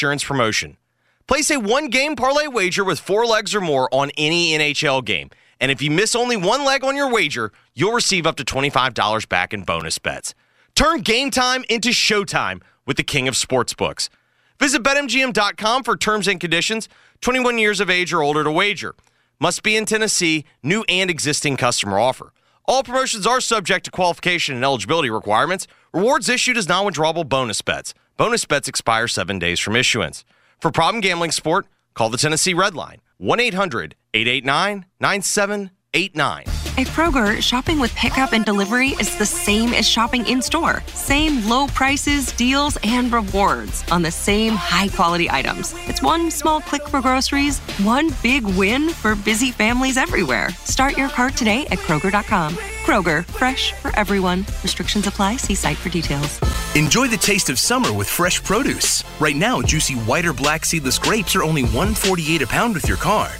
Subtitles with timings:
[0.00, 0.78] insurance promotion.
[1.26, 5.28] Place a one game parlay wager with four legs or more on any NHL game.
[5.60, 9.28] And if you miss only one leg on your wager, you'll receive up to $25
[9.28, 10.34] back in bonus bets.
[10.74, 14.08] Turn game time into showtime with the king of sportsbooks.
[14.58, 16.88] Visit betmgm.com for terms and conditions.
[17.20, 18.94] 21 years of age or older to wager.
[19.38, 22.32] Must be in Tennessee, new and existing customer offer.
[22.64, 25.66] All promotions are subject to qualification and eligibility requirements.
[25.92, 27.92] Rewards issued as non withdrawable bonus bets.
[28.20, 30.26] Bonus bets expire seven days from issuance.
[30.58, 34.84] For problem gambling sport, call the Tennessee Red Line 1 800 889
[35.92, 36.44] 9789.
[36.78, 40.82] At Kroger, shopping with pickup and delivery is the same as shopping in store.
[40.86, 45.74] Same low prices, deals, and rewards on the same high quality items.
[45.88, 50.50] It's one small click for groceries, one big win for busy families everywhere.
[50.64, 52.54] Start your cart today at Kroger.com.
[52.84, 54.40] Kroger, fresh for everyone.
[54.62, 55.36] Restrictions apply.
[55.36, 56.40] See site for details.
[56.76, 59.02] Enjoy the taste of summer with fresh produce.
[59.18, 62.96] Right now, juicy white or black seedless grapes are only $1.48 a pound with your
[62.96, 63.39] card.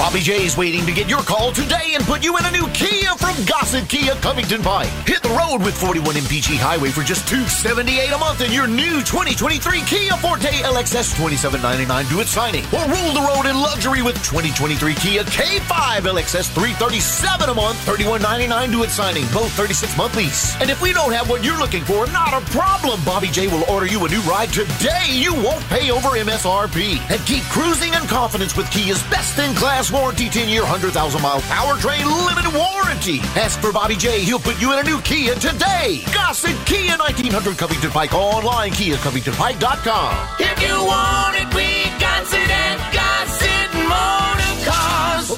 [0.00, 2.66] Bobby J is waiting to get your call today and put you in a new
[2.68, 4.88] Kia from Gossett Kia Covington Pike.
[5.04, 9.04] Hit the road with 41 MPG Highway for just 278 a month in your new
[9.04, 12.64] 2023 Kia Forte LXS 2799 due at signing.
[12.72, 18.72] Or rule the road in luxury with 2023 Kia K5 LXS 337 a month, 3199
[18.72, 20.56] due at signing, both 36 month lease.
[20.64, 23.04] And if we don't have what you're looking for, not a problem.
[23.04, 25.12] Bobby J will order you a new ride today.
[25.12, 27.04] You won't pay over MSRP.
[27.12, 31.40] And keep cruising in confidence with Kia's best in class warranty 10 year, 100,000 mile
[31.42, 33.20] powertrain limited warranty.
[33.38, 34.20] Ask for Bobby J.
[34.20, 36.02] He'll put you in a new Kia today.
[36.12, 40.28] Gossett Kia 1900 Covington Pike online, KiaCovingtonPike.com.
[40.38, 42.50] If you want it, we got it
[42.90, 43.00] Cars.
[43.00, 43.19] Quote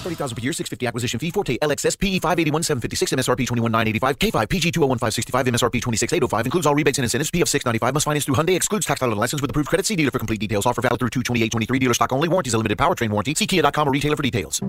[0.03, 4.72] 30000 per year, 650 acquisition fee, Forte LXS PE 581 756, MSRP 21985, K5 PG
[4.72, 8.86] 201565, MSRP 26805, includes all rebates and incentives, PF 695, must finance through Hyundai, excludes
[8.86, 9.86] tax title and license with approved credit.
[9.86, 10.67] See dealer for complete details.
[10.67, 13.34] Offer valid through 22823, dealer stock only, warranties, a limited powertrain warranty.
[13.34, 14.61] See Kia.com or retailer for details.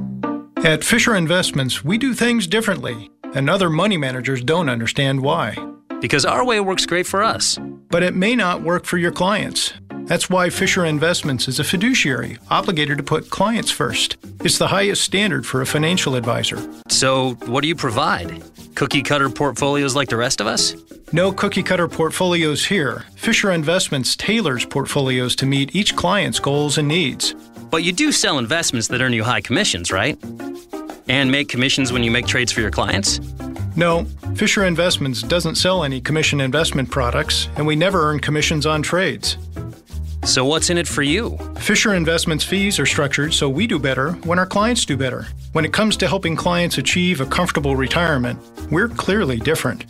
[0.64, 5.58] At Fisher Investments, we do things differently, and other money managers don't understand why.
[5.99, 7.60] Because our way works great for us.
[7.89, 9.73] But it may not work for your clients.
[10.05, 14.17] That's why Fisher Investments is a fiduciary, obligated to put clients first.
[14.43, 16.58] It's the highest standard for a financial advisor.
[16.89, 18.43] So, what do you provide?
[18.75, 20.75] Cookie cutter portfolios like the rest of us?
[21.13, 23.05] No cookie cutter portfolios here.
[23.15, 27.33] Fisher Investments tailors portfolios to meet each client's goals and needs.
[27.71, 30.21] But you do sell investments that earn you high commissions, right?
[31.08, 33.21] And make commissions when you make trades for your clients?
[33.77, 34.03] No,
[34.36, 39.37] Fisher Investments doesn't sell any commission investment products, and we never earn commissions on trades.
[40.26, 41.38] So, what's in it for you?
[41.58, 45.28] Fisher Investments fees are structured so we do better when our clients do better.
[45.52, 48.39] When it comes to helping clients achieve a comfortable retirement,
[48.72, 49.84] we're clearly different.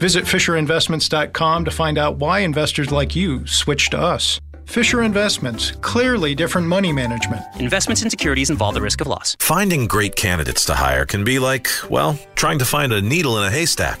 [0.00, 4.40] Visit FisherInvestments.com to find out why investors like you switch to us.
[4.64, 7.42] Fisher Investments, clearly different money management.
[7.60, 9.36] Investments in securities involve the risk of loss.
[9.38, 13.44] Finding great candidates to hire can be like, well, trying to find a needle in
[13.44, 14.00] a haystack,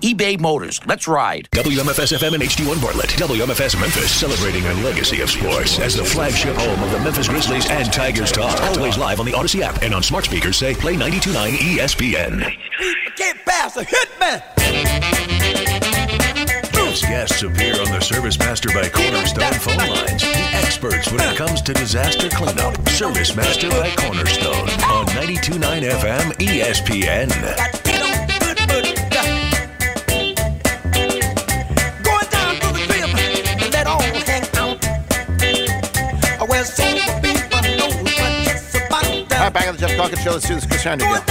[0.00, 0.80] eBay Motors.
[0.86, 1.48] Let's ride.
[1.52, 3.10] WMFS FM and HD1 Bartlett.
[3.10, 7.68] WMFS Memphis celebrating a legacy of sports as the flagship home of the Memphis Grizzlies
[7.68, 8.60] and Tigers talk.
[8.76, 12.56] Always live on the Odyssey app and on smart speakers say play 929 ESPN.
[13.16, 14.42] Can't pass a hit man.
[16.98, 21.36] As guests appear on the Service Master by Cornerstone phone lines, the experts when it
[21.36, 22.88] comes to disaster cleanup.
[22.88, 27.77] Service Master by Cornerstone on 929 FM ESPN.
[36.58, 36.66] Right,
[39.52, 40.32] back on the Geoff Calkins Show.
[40.32, 41.22] Let's do this Chris Herrington deal.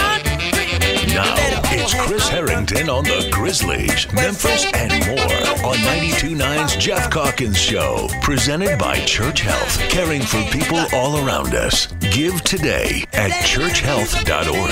[1.13, 1.35] Now
[1.65, 5.19] it's Chris Herrington on the Grizzlies, Memphis, and more
[5.67, 8.07] on 92.9's Geoff Calkins Show.
[8.21, 11.87] Presented by Church Health, caring for people all around us.
[11.99, 14.71] Give today at churchhealth.org.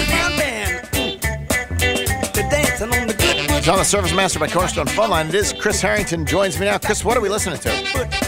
[3.57, 5.27] He's on the Service Master by Cornerstone phone line.
[5.27, 6.77] It is Chris Herrington joins me now.
[6.77, 8.24] Chris, what are we listening to?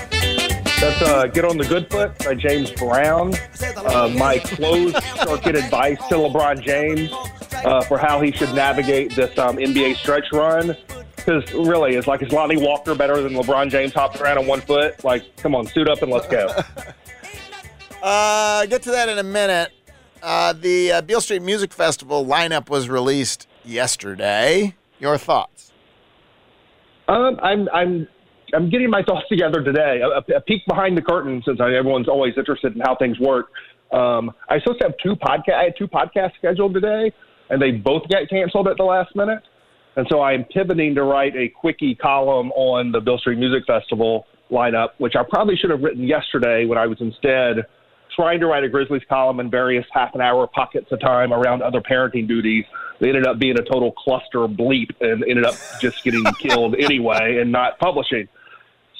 [0.79, 3.33] That's uh, Get on the Good Foot by James Brown.
[3.77, 7.11] Uh, my closed circuit advice to LeBron James
[7.65, 10.77] uh, for how he should navigate this um, NBA stretch run.
[11.15, 14.61] Because really, it's like, is Lonnie Walker better than LeBron James hopping around on one
[14.61, 15.03] foot?
[15.03, 16.47] Like, come on, suit up and let's go.
[17.99, 19.71] Uh, get to that in a minute.
[20.21, 24.75] Uh, the uh, Beale Street Music Festival lineup was released yesterday.
[24.99, 25.71] Your thoughts?
[27.07, 28.07] Um, I'm I'm
[28.53, 30.01] I'm getting my thoughts together today.
[30.01, 33.47] A, a peek behind the curtain, since I, everyone's always interested in how things work.
[33.91, 35.55] Um, I supposed to have two podcast.
[35.55, 37.11] I had two podcasts scheduled today,
[37.49, 39.43] and they both got canceled at the last minute.
[39.95, 43.65] And so I am pivoting to write a quickie column on the Beale Street Music
[43.65, 47.65] Festival lineup, which I probably should have written yesterday when I was instead
[48.15, 51.61] trying to write a Grizzlies column in various half an hour pockets of time around
[51.61, 52.65] other parenting duties.
[52.99, 57.37] They ended up being a total cluster bleep and ended up just getting killed anyway
[57.39, 58.27] and not publishing.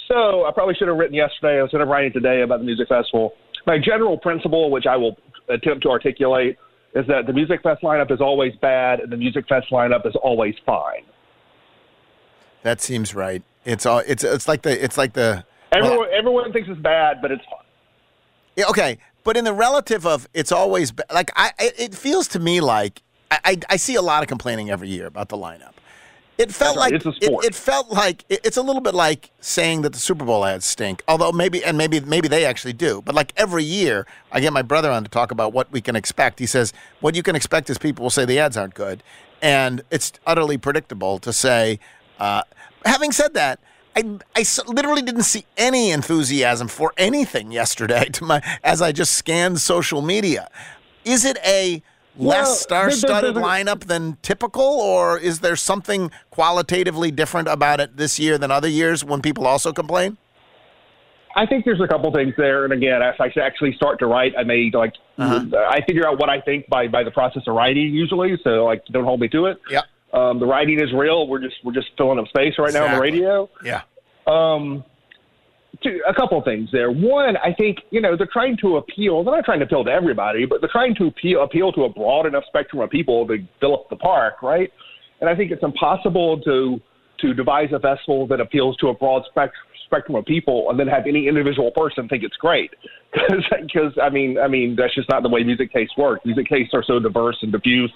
[0.08, 3.34] So I probably should have written yesterday instead of writing today about the music festival.
[3.66, 5.18] My general principle, which I will
[5.50, 6.58] attempt to articulate,
[6.96, 10.16] is that the Music Fest lineup is always bad and the Music Fest lineup is
[10.24, 11.04] always fine.
[12.64, 13.44] That seems right.
[13.66, 14.00] It's all.
[14.00, 14.84] It's it's like the.
[14.84, 15.44] It's like the.
[15.74, 17.66] Everyone everyone thinks it's bad, but it's fine.
[18.56, 22.40] Yeah, okay, but in the relative of it's always like I, it it feels to
[22.40, 25.74] me like I, I, I see a lot of complaining every year about the lineup.
[26.38, 27.46] It felt right, like it's a it, sport.
[27.46, 30.66] it felt like it- it's a little bit like saying that the Super Bowl ads
[30.66, 31.04] stink.
[31.08, 33.02] Although maybe and maybe maybe they actually do.
[33.04, 35.96] But like every year, I get my brother on to talk about what we can
[35.96, 36.40] expect.
[36.40, 39.02] He says what you can expect is people will say the ads aren't good,
[39.42, 41.80] and it's utterly predictable to say.
[42.20, 42.44] Uh,
[42.86, 43.60] having said that.
[43.96, 49.14] I, I literally didn't see any enthusiasm for anything yesterday to my as I just
[49.14, 50.52] scanned social media.
[51.04, 51.82] Is it a
[52.18, 57.80] Well, less star-studded there- there- lineup than typical, or is there something qualitatively different about
[57.80, 60.18] it this year than other years when people also complain?
[61.36, 64.34] I think there's a couple things there, and again, as I actually start to write,
[64.36, 67.94] I may like I figure out what I think by by the process of writing
[67.94, 68.40] usually.
[68.44, 69.62] So like, don't hold me to it.
[69.70, 69.82] Yeah.
[70.14, 71.28] Um, the writing is real.
[71.28, 73.50] We're just we're just filling up space right now on the radio.
[73.64, 73.82] Yeah.
[74.26, 74.84] Um,
[75.86, 76.92] a couple things there.
[76.92, 79.24] One, I think you know they're trying to appeal.
[79.24, 81.90] They're not trying to appeal to everybody, but they're trying to appeal appeal to a
[81.90, 84.72] broad enough spectrum of people to fill up the park, right?
[85.22, 86.80] And I think it's impossible to
[87.22, 89.52] to devise a festival that appeals to a broad spec-
[89.88, 92.72] spectrum of people and then have any individual person think it's great.
[93.50, 96.26] Because I mean, I mean that's just not the way music tastes work.
[96.26, 97.92] Music tastes are so diverse and diffuse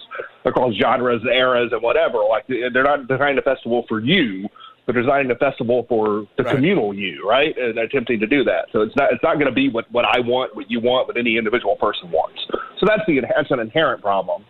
[0.45, 2.19] across genres, eras, and whatever.
[2.19, 4.47] Like they're not designing a festival for you.
[4.85, 6.55] They're designing a festival for the Right.
[6.55, 7.55] communal you, right?
[7.57, 8.65] And attempting to do that.
[8.71, 11.07] So it's not it's not going to be what what I want, what you want,
[11.07, 12.39] what any individual person wants.
[12.79, 14.43] So that's the that's an inherent problem.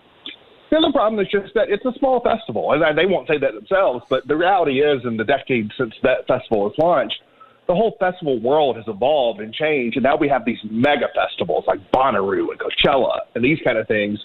[0.72, 2.72] The other problem is just that it's a small festival.
[2.72, 6.26] And they won't say that themselves, but the reality is, in the decade since that
[6.28, 7.22] festival was launched,
[7.68, 9.98] the whole festival world has evolved and changed.
[9.98, 13.88] And now we have these mega festivals like Bonnaroo and Coachella and these kind of
[13.90, 14.18] things,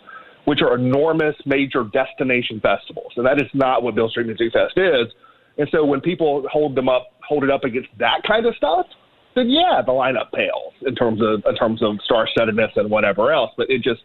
[0.44, 3.12] which are enormous major destination festivals.
[3.16, 5.12] And that is not what Beale Street Music Fest is.
[5.58, 8.86] And so when people hold them up, hold it up against that kind of stuff,
[9.34, 13.50] then yeah, the lineup pales in terms of in terms of star-studdedness and whatever else.
[13.56, 14.02] But it just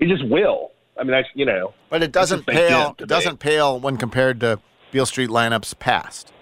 [0.00, 0.70] it just will.
[0.98, 1.72] I mean, that's you know.
[1.90, 2.94] But it doesn't pale.
[2.98, 6.32] It doesn't pale when compared to Beale Street lineups past.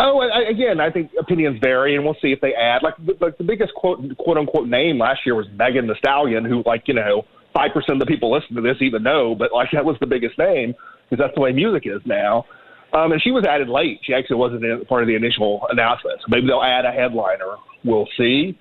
[0.00, 2.82] Oh, I, again, I think opinions vary, and we'll see if they add.
[2.84, 6.44] Like, the- like the biggest quote quote unquote name last year was Megan Thee Stallion,
[6.44, 9.52] who like you know five percent of the people listening to this even know, but
[9.52, 10.74] like that was the biggest name
[11.10, 12.44] because that's the way music is now.
[12.92, 14.00] Um, and she was added late.
[14.02, 16.20] She actually wasn't in, part of the initial announcement.
[16.20, 17.56] So maybe they'll add a headliner.
[17.84, 18.58] We'll see.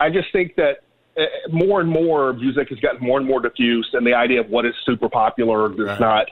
[0.00, 0.82] I just think that
[1.16, 4.48] uh, more and more music has gotten more and more diffuse, and the idea of
[4.50, 6.26] what is super popular does not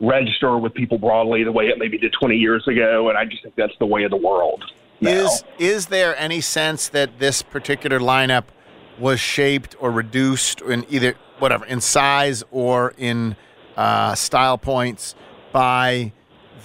[0.00, 3.08] register with people broadly the way it maybe did 20 years ago.
[3.08, 4.64] And I just think that's the way of the world.
[5.00, 5.10] now.
[5.10, 8.44] Is is there any sense that this particular lineup
[8.98, 13.36] was shaped or reduced in either whatever in size or in
[13.76, 15.14] uh, style points
[15.52, 16.12] by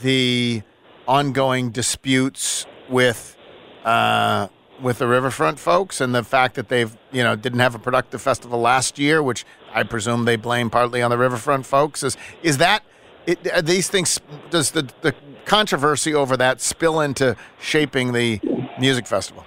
[0.01, 0.61] the
[1.07, 3.37] ongoing disputes with
[3.83, 4.47] uh,
[4.81, 8.21] with the Riverfront folks and the fact that they've you know didn't have a productive
[8.21, 12.03] festival last year, which I presume they blame partly on the Riverfront folks.
[12.03, 12.83] Is is that
[13.25, 14.19] it, these things?
[14.49, 15.13] Does the the
[15.45, 18.41] controversy over that spill into shaping the
[18.79, 19.45] music festival?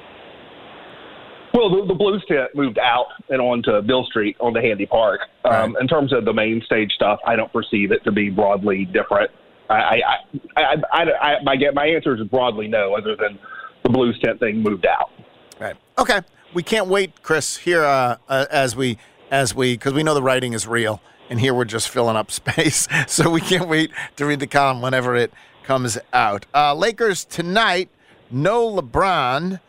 [1.55, 5.21] Well, the, the blues tent moved out and onto Beale Street onto Handy Park.
[5.45, 8.85] Um, In terms of the main stage stuff, I don't perceive it to be broadly
[8.85, 9.31] different.
[9.69, 10.03] I, I,
[10.57, 13.39] I, I, I, my my answer is broadly no, other than
[13.83, 15.11] the blues tent thing moved out.
[15.61, 15.77] Right.
[15.99, 16.21] Okay.
[16.55, 18.99] We can't wait, Chris, here uh, uh, as we
[19.31, 22.31] as we because we know the writing is real, and here we're just filling up
[22.43, 22.89] space.
[23.07, 25.33] so we can't wait to read the column whenever it
[25.63, 26.47] comes out.
[26.55, 27.91] Uh, Lakers tonight.
[28.31, 29.61] No LeBron.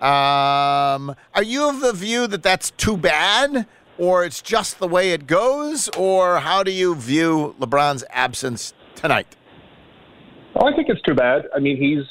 [0.00, 5.10] Um, are you of the view that that's too bad, or it's just the way
[5.10, 9.34] it goes, or how do you view LeBron's absence tonight?
[10.56, 11.46] Oh, I think it's too bad.
[11.54, 12.04] I mean, he's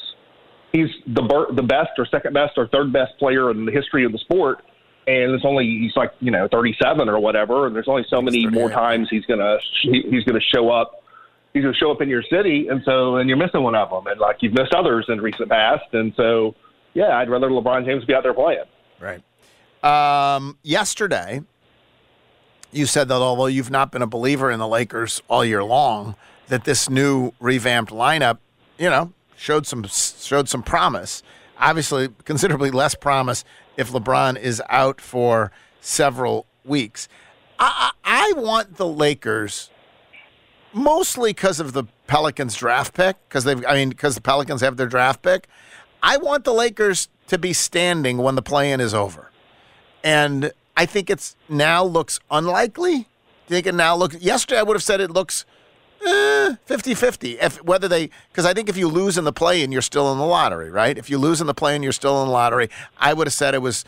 [0.72, 4.06] he's the ber- the best or second best or third best player in the history
[4.06, 4.63] of the sport,
[5.08, 8.46] and it's only he's like you know 37 or whatever, and there's only so many
[8.48, 11.03] more times he's gonna he's gonna show up.
[11.53, 14.08] He's gonna show up in your city, and so and you're missing one of them,
[14.08, 16.56] and like you've missed others in recent past, and so
[16.94, 18.63] yeah, I'd rather LeBron James be out there playing.
[19.00, 19.22] Right.
[19.84, 21.41] Um, yesterday,
[22.72, 26.15] you said that although you've not been a believer in the Lakers all year long,
[26.48, 28.39] that this new revamped lineup,
[28.77, 31.24] you know, showed some showed some promise.
[31.60, 33.44] Obviously, considerably less promise
[33.77, 35.51] if LeBron is out for
[35.82, 37.08] several weeks.
[37.60, 39.70] I, I want the Lakers
[40.74, 44.77] mostly because of the Pelicans draft pick, because they've I mean because the Pelicans have
[44.77, 45.48] their draft pick.
[46.04, 49.32] I want the Lakers to be standing when the play-in is over,
[50.04, 53.08] and I think it's now looks unlikely.
[53.48, 54.16] Do you think it now looks?
[54.18, 55.46] Yesterday, I would have said it looks
[56.06, 57.38] Eh, 50-50.
[57.42, 60.18] If whether they because I think if you lose in the play-in, you're still in
[60.18, 60.98] the lottery, right?
[60.98, 62.70] If you lose in the play-in, you're still in the lottery.
[62.98, 63.84] I would have said it was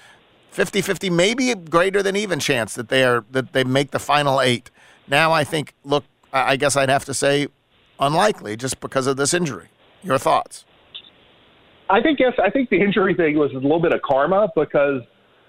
[0.54, 4.72] 50-50, maybe greater than even chance that they are that they make the final eight.
[5.08, 7.48] Now I think look, I guess I'd have to say
[8.00, 9.70] unlikely just because of this injury.
[10.01, 10.66] Your thoughts?
[11.89, 12.34] I think yes.
[12.42, 15.01] I think the injury thing was a little bit of karma because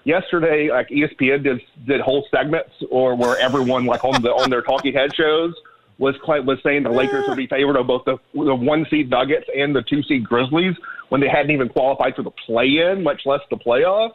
[0.03, 4.61] yesterday, like ESPN did did whole segments or where everyone like on the on their
[4.61, 5.53] talking head shows
[6.01, 7.55] was cla- was saying the Lakers would be ah.
[7.55, 10.75] favored of both the, the one seed Nuggets and the two seed Grizzlies
[11.09, 14.11] when they hadn't even qualified for the play in, much less the playoff.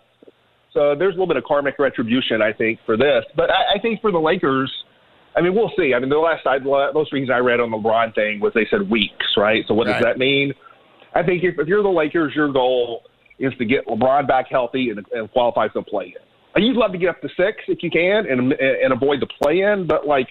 [0.74, 3.24] So there's a little bit of karmic retribution, I think, for this.
[3.36, 4.70] But I, I think for the Lakers,
[5.36, 5.94] I mean, we'll see.
[5.94, 8.66] I mean, the last I, most reasons I read on the LeBron thing was they
[8.70, 9.64] said weeks, right?
[9.68, 9.94] So what Right.
[9.94, 10.52] does that mean?
[11.14, 13.04] I think if, if you're the Lakers, your goal
[13.38, 16.62] is to get LeBron back healthy and, and qualify for the play-in.
[16.62, 19.86] You'd love to get up to six if you can and and avoid the play-in,
[19.86, 20.28] but like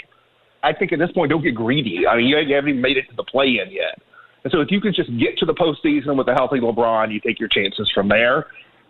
[0.64, 2.08] I think at this point, don't get greedy.
[2.08, 4.02] I mean, you haven't even made it to the play-in yet,
[4.44, 7.20] and so if you can just get to the postseason with a healthy LeBron, you
[7.20, 8.48] take your chances from there.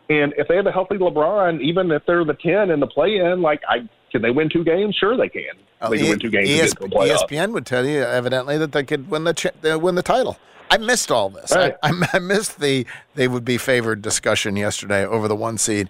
[0.10, 3.42] And if they have a healthy LeBron, even if they're the ten in the play-in,
[3.42, 4.96] like I can they win two games?
[4.96, 5.44] Sure, they can.
[5.82, 7.28] Oh, they can E- win two games ES- get to the playoff.
[7.30, 10.38] ESPN would tell you evidently that they could win the ch- they win the title.
[10.72, 11.52] I missed all this.
[11.52, 15.90] I- I, I missed the they would be favored discussion yesterday over the one seed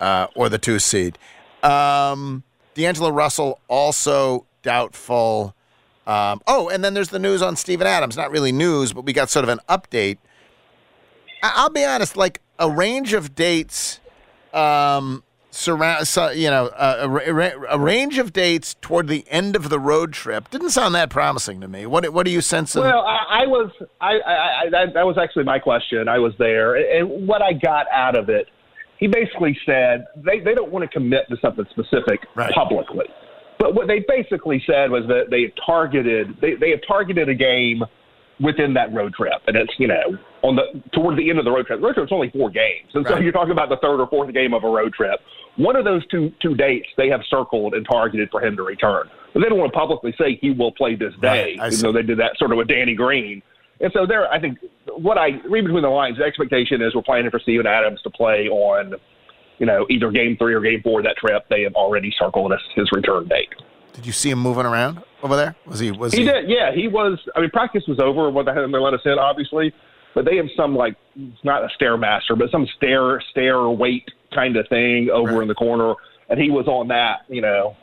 [0.00, 1.18] uh, or the two seed.
[1.62, 2.42] Um,
[2.74, 5.54] D'Angelo Russell also doubtful.
[6.06, 8.16] Um, oh, and then there's the news on Steven Adams.
[8.16, 10.18] Not really news, but we got sort of an update.
[11.42, 14.00] I- I'll be honest, like a range of dates
[14.52, 19.56] um, surround, so, you know, uh, a, ra- a range of dates toward the end
[19.56, 21.86] of the road trip didn't sound that promising to me.
[21.86, 22.74] What what do you sense?
[22.74, 23.70] Of, Well, I, I was.
[24.00, 26.08] I, I, I that, was actually my question.
[26.08, 28.48] I was there, and and what I got out of it,
[28.98, 32.20] he basically said they they don't want to commit to something specific
[32.54, 33.06] publicly,
[33.60, 37.34] but what they basically said was that they had targeted they they had targeted a
[37.34, 37.84] game
[38.40, 41.50] within that road trip, and it's you know on the toward the end of the
[41.50, 41.78] road trip.
[41.80, 44.32] The road trip's only four games, and so you're talking about the third or fourth
[44.32, 45.20] game of a road trip.
[45.56, 49.10] One of those two two dates they have circled and targeted for him to return,
[49.34, 51.72] but they don't want to publicly say he will play this day, Right, I even
[51.78, 51.82] see.
[51.82, 53.42] though they did that sort of with Danny Green.
[53.82, 54.58] And so there, I think
[54.96, 58.10] what I read between the lines, the expectation is we're planning for Steven Adams to
[58.10, 58.94] play on,
[59.60, 61.44] you know, either game three or game four of that trip.
[61.48, 63.50] They have already circled as his return date.
[63.92, 65.54] did you see him moving around over there?
[65.66, 65.90] Was he?
[65.92, 66.72] Was He did, yeah.
[66.74, 67.18] He was.
[67.36, 69.72] I mean, practice was over when they had- they let us in, obviously,
[70.14, 74.56] but they have some like it's not a stairmaster, but some stair stair weight kind
[74.56, 75.94] of thing over in the corner,
[76.30, 77.76] and he was on that, you know,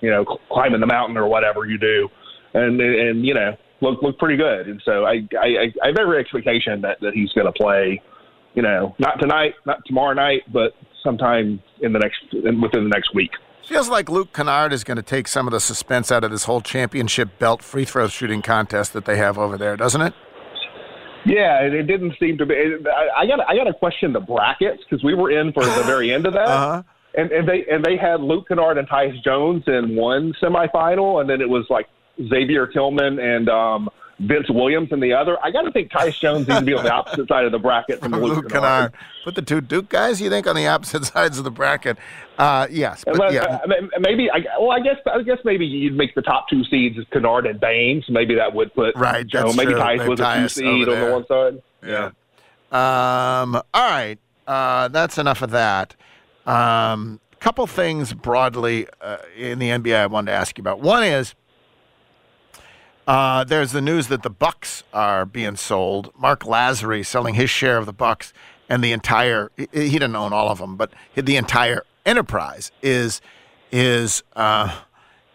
[0.00, 2.08] you know, climbing the mountain or whatever you do,
[2.52, 4.68] and and you know, look look pretty good.
[4.68, 8.00] And so I I, I have every expectation that that he's going to play,
[8.54, 10.74] you know, not tonight, not tomorrow night, but
[11.04, 13.30] sometime in the next in, within the next week.
[13.66, 16.44] Feels like Luke Kennard is going to take some of the suspense out of this
[16.44, 20.12] whole championship belt free throw shooting contest that they have over there, doesn't it?
[21.26, 22.54] Yeah, it, it didn't seem to be.
[22.54, 25.82] I, I got I got to question the brackets because we were in for the
[25.86, 26.82] very end of that, Uh-huh.
[27.16, 31.30] and and they and they had Luke Kennard and Tyus Jones in one semifinal, and
[31.30, 31.86] then it was like
[32.28, 33.88] Xavier Tillman and um,
[34.20, 35.36] Vince Williams in the other.
[35.44, 37.58] I got to think Tyus Jones needs to be on the opposite side of the
[37.58, 38.92] bracket from, Luke, Luke Kennard.
[39.24, 41.96] Put the two Duke guys, you think, on the opposite sides of the bracket.
[42.38, 43.42] Uh, yes, but Unless- yeah.
[43.64, 43.68] uh,
[44.00, 47.04] maybe I well I guess I guess maybe you'd make the top two seeds as
[47.12, 48.04] Kennard and Baines.
[48.08, 49.80] Maybe that would put Right, know, maybe true.
[49.80, 51.62] Tyus Maybe was a two seed on the one side.
[51.86, 52.10] Yeah.
[52.72, 54.18] Um, all right.
[54.46, 55.94] Uh, that's enough of that.
[56.46, 60.80] Um, couple things broadly uh, in the NBA I wanted to ask you about.
[60.80, 61.34] One is
[63.06, 66.12] uh, there's the news that the Bucks are being sold.
[66.18, 68.32] Marc Lasry selling his share of the Bucks
[68.68, 69.50] and the entire.
[69.56, 73.20] He, didn't own all of them, but the entire enterprise is
[73.70, 74.80] is uh,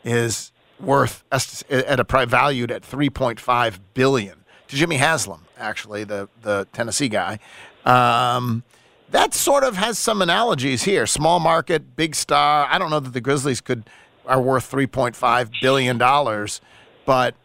[0.04, 6.68] is worth at a price valued at 3.5 billion to Jimmy Haslam, actually the the
[6.74, 7.40] Tennessee guy.
[7.86, 8.64] Um,
[9.12, 11.06] that sort of has some analogies here.
[11.08, 12.68] Small market, big star.
[12.70, 13.90] I don't know that the Grizzlies could
[14.26, 16.62] are worth 3.5 billion dollars,
[17.06, 17.36] but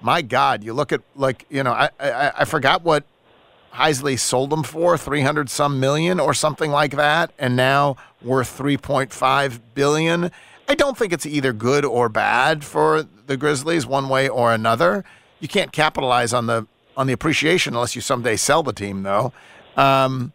[0.00, 3.04] my God, you look at like you know I I, I forgot what
[3.76, 9.60] Heisley sold them for 300 some million or something like that, and now worth 3.5
[9.74, 10.30] billion.
[10.68, 15.04] I don't think it's either good or bad for the Grizzlies one way or another.
[15.40, 19.32] You can't capitalize on the on the appreciation unless you someday sell the team, though.
[19.76, 20.32] Um,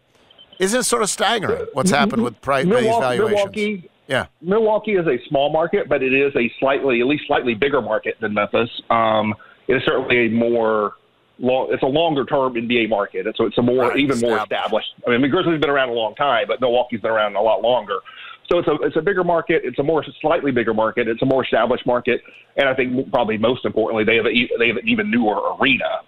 [0.60, 3.34] isn't it sort of staggering what's happened with price Milwaukee, valuations?
[3.34, 7.54] Milwaukee, yeah, Milwaukee is a small market, but it is a slightly, at least slightly
[7.54, 8.70] bigger market than Memphis.
[8.88, 9.34] Um,
[9.68, 10.94] it is certainly a more
[11.38, 14.38] long, it's a longer term NBA market, and so it's a more Right, even more
[14.38, 14.88] established.
[15.06, 17.40] I mean, the Grizzlies have been around a long time, but Milwaukee's been around a
[17.42, 17.98] lot longer.
[18.50, 19.62] So it's a it's a bigger market.
[19.64, 21.08] It's a more slightly bigger market.
[21.08, 22.22] It's a more established market,
[22.56, 26.02] and I think probably most importantly, they have a, they have an even newer arena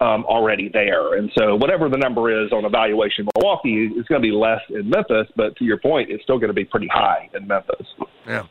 [0.00, 1.14] um, already there.
[1.14, 4.88] And so whatever the number is on evaluation, Milwaukee is going to be less in
[4.88, 5.28] Memphis.
[5.36, 7.86] But to your point, it's still going to be pretty high in Memphis.
[8.26, 8.44] Yeah.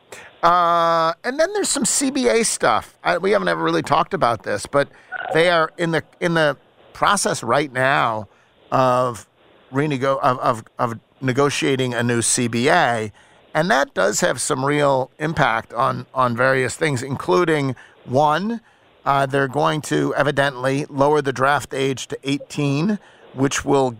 [0.44, 2.98] Uh, and then there's some CBA stuff.
[3.02, 4.90] I, we haven't ever really talked about this, but
[5.32, 6.58] they are in the in the
[6.92, 8.28] process right now
[8.70, 9.26] of
[9.72, 13.10] renego of, of of negotiating a new CBA,
[13.54, 17.74] and that does have some real impact on on various things, including
[18.04, 18.60] one.
[19.06, 22.98] Uh, they're going to evidently lower the draft age to 18,
[23.32, 23.96] which will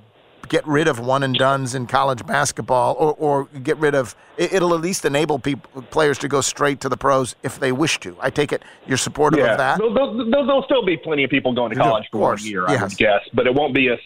[0.49, 4.15] get rid of one and dones in college basketball, or, or get rid of.
[4.37, 7.73] it- It'll at least enable people, players to go straight to the pros if they
[7.73, 8.17] wish to.
[8.21, 9.79] I take it you're supportive yeah, of that.
[9.79, 12.83] There'll, there'll, still be plenty of people going to college for one course, year, I
[12.83, 13.99] would guess, but it won't be as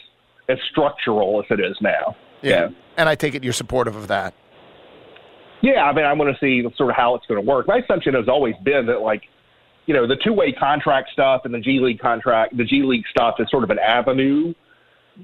[0.48, 2.16] as structural as it is now.
[2.42, 2.70] Yeah.
[2.96, 4.34] And I take it you're supportive of that.
[5.60, 7.66] Yeah, I mean, I want to see sort of how it's going to work.
[7.66, 9.22] My assumption has always been that, like,
[9.86, 13.36] you know, the two-way contract stuff and the G League contract, the G League stuff
[13.38, 14.54] is sort of an avenue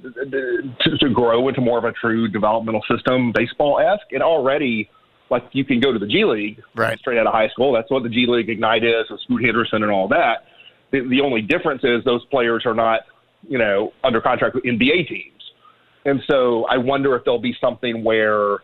[0.03, 4.13] to, to grow into more of a true developmental system, baseball esque.
[4.13, 4.91] And already,
[5.31, 6.99] like, you can go to the G League right.
[6.99, 7.73] straight out of high school.
[7.73, 10.47] That's what the G League Ignite is, with Scoot Henderson and all that.
[10.91, 13.01] The, the only difference is those players are not,
[13.49, 15.31] you know, under contract with NBA teams.
[16.05, 18.59] And so I wonder if there'll be something where,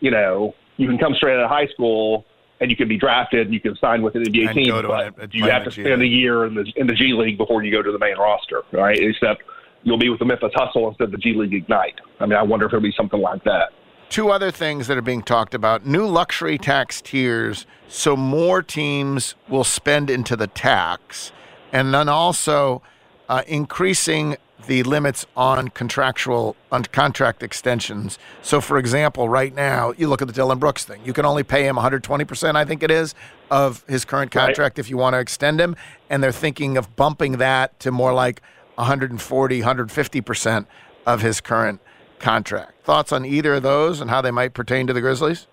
[0.00, 2.24] you know, you can come straight out of high school
[2.60, 4.84] and you can be drafted and you can sign with an NBA And team, but
[4.84, 7.62] an- a- you have to spend a year in the in the G League before
[7.62, 8.98] you go to the main roster, right?
[8.98, 9.42] Except
[9.86, 12.00] you'll be with the Memphis Hustle instead of the G League Ignite.
[12.20, 13.70] I mean, I wonder if it'll be something like that.
[14.10, 19.36] Two other things that are being talked about new luxury tax tiers, so more teams
[19.48, 21.32] will spend into the tax,
[21.72, 22.82] and then also
[23.28, 28.18] uh, increasing the limits on contractual on contract extensions.
[28.42, 31.00] So, for example, right now, you look at the Dillon Brooks thing.
[31.04, 33.14] You can only pay him 120%, I think it is,
[33.50, 34.46] of his current Right.
[34.46, 35.76] contract if you want to extend him,
[36.10, 38.40] and they're thinking of bumping that to more like
[38.76, 40.66] 140, 150%
[41.06, 41.80] of his current
[42.18, 42.84] contract.
[42.84, 45.46] Thoughts on either of those and how they might pertain to the Grizzlies?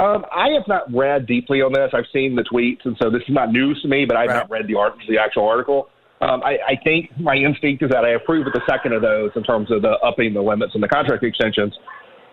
[0.00, 1.90] Um, I have not read deeply on this.
[1.92, 4.06] I've seen the tweets, and so this is not news to me.
[4.06, 5.88] But I've not read the art, the actual article.
[6.22, 9.32] Um, I, I think my instinct is that I approve of the second of those
[9.34, 11.74] in terms of the upping the limits and the contract extensions,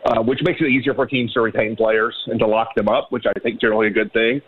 [0.05, 3.11] uh, which makes it easier for teams to retain players and to lock them up,
[3.11, 4.41] which I think is generally a good thing.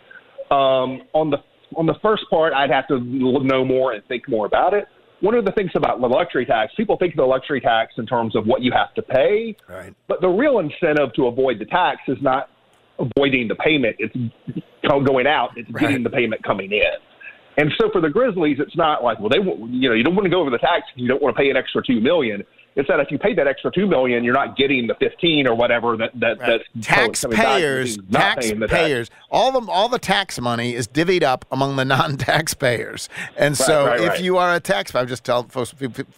[0.50, 1.38] Um, on the
[1.76, 4.86] on the first part, I'd have to know more and think more about it.
[5.22, 8.06] One of the things about the luxury tax, people think of the luxury tax in
[8.06, 9.94] terms of what you have to pay, right.
[10.08, 12.50] but the real incentive to avoid the tax is not
[12.98, 14.16] avoiding the payment; it's
[14.82, 15.56] going out.
[15.56, 16.92] It's getting the payment coming in.
[17.56, 20.24] And so for the Grizzlies, it's not like, well, they, you know, you don't want
[20.24, 20.86] to go over the tax.
[20.88, 22.44] Because you don't want to pay an extra two million.
[22.74, 25.54] It's that if you pay that extra two million, you're not getting the fifteen or
[25.54, 28.78] whatever that that back to taxpayers, you not paying the tax.
[28.78, 31.84] taxpayers, all the all the tax money is divvied up among the
[32.32, 34.22] non-taxpayers, and Right, so right, if right.
[34.22, 35.74] you are a taxpayer, I'm just telling folks,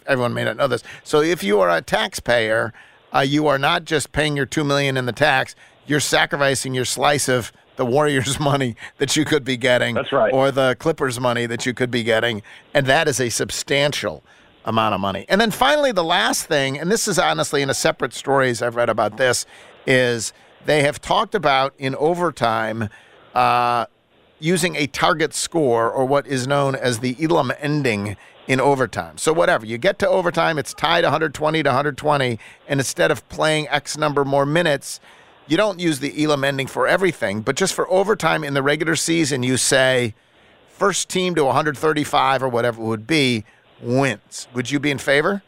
[0.07, 0.83] everyone may not know this.
[1.03, 2.73] So if you are a taxpayer,
[3.13, 6.85] uh, you are not just paying your two million in the tax; you're sacrificing your
[6.85, 11.19] slice of the Warriors' money that you could be getting, that's right, or the Clippers'
[11.19, 12.41] money that you could be getting,
[12.73, 14.23] and that is a substantial
[14.65, 15.25] amount of money.
[15.29, 18.75] And then finally, the last thing, and this is honestly in a separate stories I've
[18.75, 19.45] read about this,
[19.85, 20.33] is
[20.65, 22.89] they have talked about in overtime
[23.33, 23.85] uh,
[24.39, 29.17] using a target score or what is known as the Elam ending in overtime.
[29.17, 33.67] So whatever you get to overtime, it's tied 120 to 120, and instead of playing
[33.69, 34.99] X number more minutes,
[35.47, 38.95] you don't use the Elam ending for everything, but just for overtime in the regular
[38.95, 40.13] season, you say
[40.69, 43.45] first team to 135 or whatever it would be
[43.81, 44.47] wins.
[44.53, 45.41] Would you be in favor?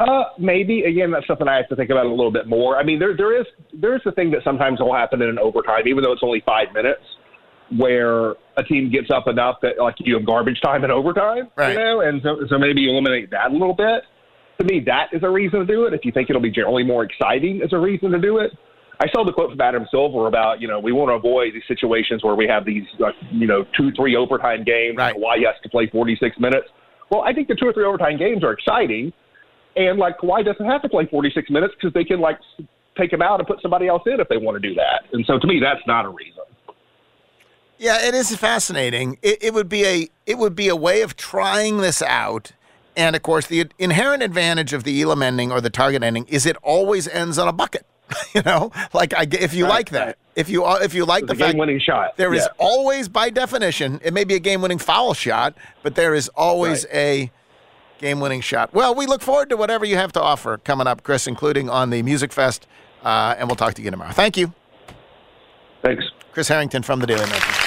[0.00, 2.76] Uh, maybe again, that's something I have to think about a little bit more.
[2.78, 5.38] I mean, there there is there is a thing that sometimes will happen in an
[5.40, 7.02] overtime, even though it's only five minutes,
[7.76, 11.72] where a team gets up enough that like you have garbage time in overtime, Right.
[11.72, 14.04] you know, and so so maybe you eliminate that a little bit.
[14.60, 15.94] To me, that is a reason to do it.
[15.94, 18.52] If you think it'll be generally more exciting, as a reason to do it.
[19.00, 21.62] I saw the quote from Adam Silver about, you know, we want to avoid these
[21.68, 24.96] situations where we have these, like, you know, two, three overtime games.
[24.96, 25.14] Right.
[25.14, 26.66] Kawhi has to play 46 minutes.
[27.10, 29.12] Well, I think the two or three overtime games are exciting.
[29.76, 32.38] And, like, Kawhi doesn't have to play 46 minutes because they can, like,
[32.96, 35.04] take him out and put somebody else in if they want to do that.
[35.12, 36.42] And so to me, that's not a reason.
[37.78, 39.18] Yeah, it is fascinating.
[39.22, 42.52] It, it would be a it would be a way of trying this out.
[42.96, 46.44] And of course, the inherent advantage of the Elam ending or the target ending is
[46.44, 47.86] it always ends on a bucket.
[48.34, 51.34] you know, like I, if you Right, like that, if you if you like the
[51.34, 52.16] fact game-winning shot.
[52.16, 52.48] there is Yeah.
[52.58, 57.30] always, by definition, it may be a game-winning foul shot, but there is always a
[57.98, 58.72] game-winning shot.
[58.72, 61.90] Well, we look forward to whatever you have to offer coming up, Chris, including on
[61.90, 62.66] the Music Fest,
[63.02, 64.12] uh, and we'll talk to you tomorrow.
[64.12, 64.52] Thank you.
[65.82, 66.04] Thanks.
[66.32, 67.64] Chris Herrington from the Daily Memphian.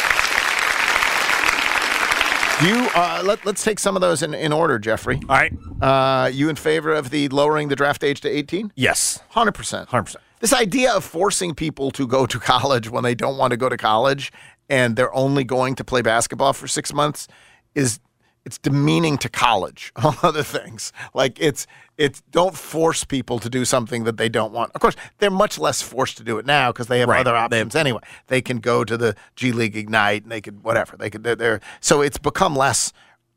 [2.64, 5.20] You uh, let, let's take some of those in, in order, Jeffrey.
[5.28, 5.52] All right.
[5.82, 8.72] Uh, you in favor of the lowering the draft age to 18?
[8.76, 9.20] Yes.
[9.34, 9.88] 100%.
[9.88, 10.16] 100%.
[10.42, 13.70] This idea of forcing people to go to college when they don't want to go
[13.70, 14.32] to college
[14.70, 17.28] and they're only going to play basketball for six months
[17.76, 18.00] is
[18.44, 20.92] it's demeaning to college, among other things.
[21.14, 24.72] Like it's it's don't force people to do something that they don't want.
[24.74, 27.20] Of course, they're much less forced to do it now because they have Right.
[27.20, 28.02] other options anyway.
[28.28, 30.98] They can go to the G League Ignite and they could whatever.
[30.98, 32.92] They could they're, they're so it's become less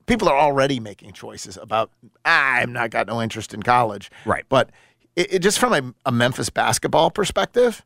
[0.07, 1.90] people are already making choices about
[2.25, 4.11] ah, I'm not got no interest in college.
[4.25, 4.45] Right.
[4.49, 4.71] But
[5.16, 7.85] it, it just from a, a Memphis basketball perspective,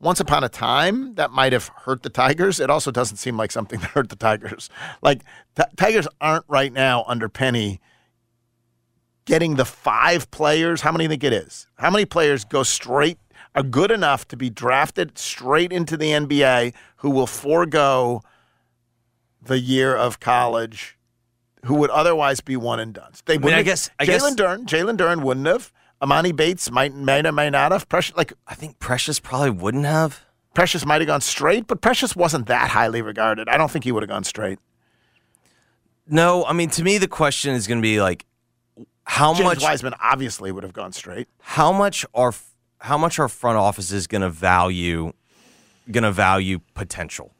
[0.00, 2.60] once upon a time that might have hurt the Tigers.
[2.60, 4.68] It also doesn't seem like something that hurt the Tigers.
[5.02, 5.22] Like
[5.56, 7.80] Ti- Tigers aren't right now under Penny
[9.24, 10.82] getting the five players.
[10.82, 11.66] How many think it is?
[11.78, 13.18] How many players go straight
[13.54, 18.20] are good enough to be drafted straight into the NBA who will forego
[19.40, 20.98] the year of college
[21.64, 23.12] who would otherwise be one and done.
[23.24, 23.90] They I mean, wouldn't I guess-
[24.22, 25.72] Jalen Duren, Jalen Duren wouldn't have.
[26.04, 27.88] Emoni Bates might may or may not have.
[27.88, 30.20] Precious like I think Precious probably wouldn't have.
[30.54, 33.48] Precious might have gone straight, but Precious wasn't that highly regarded.
[33.48, 34.58] I don't think he would have gone straight.
[36.06, 38.26] No, I mean to me the question is going to be like
[39.04, 41.28] how James much Wiseman obviously would have gone straight.
[41.40, 42.32] how much are
[42.80, 45.12] how much are front offices going to value
[45.90, 47.32] going to value potential.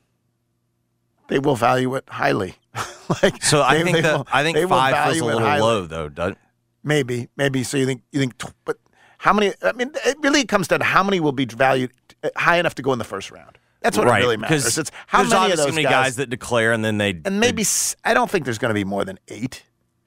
[1.29, 2.55] They will value it highly.
[3.23, 5.41] like So I they- think they that will- I think five feels value a little
[5.41, 5.61] highly.
[5.63, 6.09] low though.
[6.09, 6.39] Doesn't
[6.85, 7.63] Maybe, maybe.
[7.65, 8.77] So you think you think, but
[9.19, 9.53] how many?
[9.63, 11.91] I mean, it really comes down to how many will be valued
[12.23, 13.59] uh, high enough to go in the first round.
[13.81, 14.79] That's what right, it really matters.
[14.79, 17.65] It's how there's many of those guys, guys that declare and then they and maybe
[18.05, 19.65] I don't think there's going to be more than eight.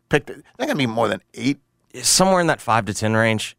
[0.10, 0.30] Picked.
[0.30, 1.60] Not going to be more than eight.
[2.02, 3.58] somewhere in that five to ten range.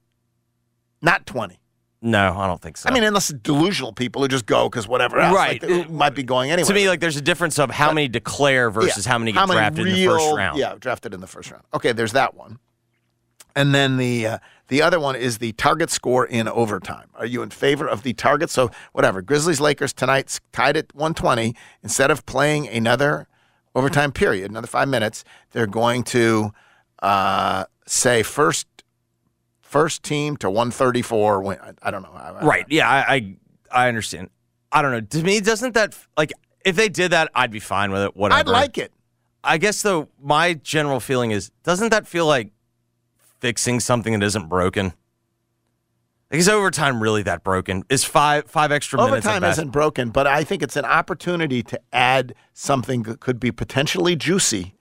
[1.02, 1.60] Not twenty.
[2.00, 2.88] No, I don't think so.
[2.88, 5.60] I mean, unless it's delusional people who just go because whatever else, Right.
[5.60, 6.68] like, who might be going anyway.
[6.68, 9.12] to me, like there's a difference of how many declare versus Yeah.
[9.12, 10.58] how many get drafted in the first round.
[10.58, 11.64] Yeah, drafted in the first round.
[11.74, 12.60] Okay, there's that one.
[13.58, 17.08] And then the uh, the other one is the target score in overtime.
[17.14, 18.50] Are you in favor of the target?
[18.50, 21.54] So whatever, Grizzlies Lakers tonight's tied at 120.
[21.82, 23.26] Instead of playing another
[23.74, 26.52] overtime period, another five minutes, they're going to
[27.02, 28.66] uh, say first
[29.60, 31.42] first team to 134.
[31.42, 31.58] Win.
[31.60, 32.12] I, I don't know.
[32.14, 32.66] I- I- Right.
[32.68, 33.36] Yeah, I, I
[33.70, 34.30] I understand.
[34.70, 35.00] I don't know.
[35.00, 36.32] To me, doesn't that like
[36.64, 38.16] if they did that, I'd be fine with it.
[38.16, 38.38] Whatever.
[38.40, 38.92] I'd like it.
[39.42, 42.50] I guess though, my general feeling is, doesn't that feel like
[43.40, 44.92] fixing something that isn't broken?
[46.30, 47.84] Like, is overtime really that broken?
[47.88, 49.24] Is five five extra minutes?
[49.26, 53.40] of Overtime isn't broken, but I think it's an opportunity to add something that could
[53.40, 54.74] be potentially juicy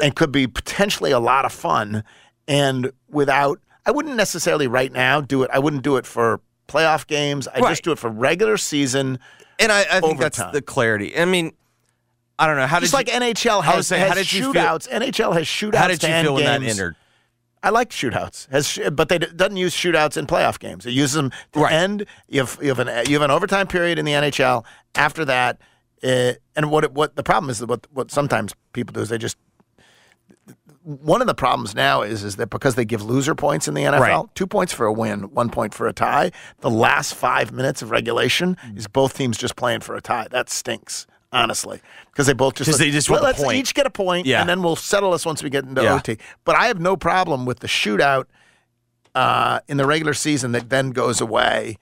[0.00, 2.04] and could be potentially a lot of fun.
[2.46, 5.50] And without, I wouldn't necessarily right now do it.
[5.52, 7.48] I wouldn't do it for playoff games.
[7.48, 7.70] I Right.
[7.70, 9.18] just do it for regular season.
[9.58, 11.16] and I, I think that's the clarity.
[11.18, 11.52] I mean,
[12.38, 14.52] I don't know how Just did like you, NHL has, say, has how did you
[14.52, 14.88] feel- shootouts.
[14.88, 15.74] NHL has shootouts.
[15.76, 16.96] how did you feel when that entered?
[17.64, 20.84] I like shootouts, has sh- but they d- doesn't use shootouts in playoff games.
[20.86, 21.72] It uses them to Right.
[21.72, 22.06] end.
[22.28, 24.64] You have you have an you have an overtime period in the NHL.
[24.94, 25.58] After that,
[26.02, 29.08] uh, and what it, what the problem is that what what sometimes people do is
[29.08, 29.36] they just
[30.82, 33.82] one of the problems now is is that because they give loser points in the
[33.84, 34.34] NFL, Right.
[34.34, 36.30] two points for a win, one point for a tie.
[36.60, 40.26] The last five minutes of regulation is both teams just playing for a tie.
[40.30, 41.06] That stinks.
[41.34, 41.80] Honestly,
[42.12, 43.56] because they both just 'Cause they just want let's point.
[43.58, 44.40] each get a point, Yeah.
[44.40, 45.94] and then we'll settle this once we get into Yeah.
[45.96, 46.16] OT.
[46.44, 48.24] But I have no problem with the shootout
[49.14, 51.78] uh, in the regular season that then goes away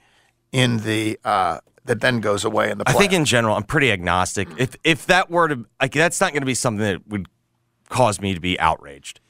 [0.53, 2.85] in the uh, that then goes away in the.
[2.87, 4.49] I think in general, I'm pretty agnostic.
[4.59, 7.27] If if that were to like, that's not going to be something that would
[7.89, 9.21] cause me to be outraged.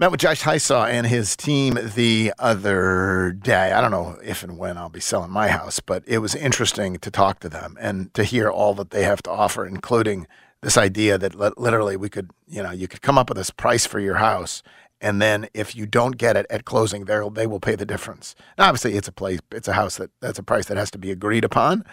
[0.00, 3.72] Met with Josh Hysaw and his team the other day.
[3.72, 6.98] I don't know if and when I'll be selling my house, but it was interesting
[6.98, 10.28] to talk to them and to hear all that they have to offer, including
[10.60, 13.86] this idea that literally we could, you know, you could come up with this price
[13.86, 14.62] for your house,
[15.00, 18.36] and then if you don't get it at closing, they they will pay the difference.
[18.56, 20.98] Now, obviously, it's a place, it's a house that that's a price that has to
[20.98, 21.84] be agreed upon.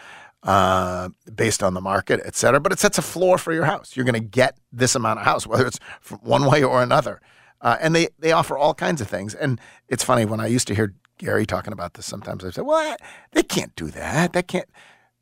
[0.44, 3.96] Uh, based on the market, et cetera, but it sets a floor for your house.
[3.96, 5.80] You're going to get this amount of house, whether it's
[6.22, 7.20] one way or another.
[7.62, 9.34] Uh, and they, they offer all kinds of things.
[9.34, 12.06] And it's funny when I used to hear Gary talking about this.
[12.06, 12.96] Sometimes I say, "Well,
[13.32, 14.34] they can't do that.
[14.34, 14.68] They can't."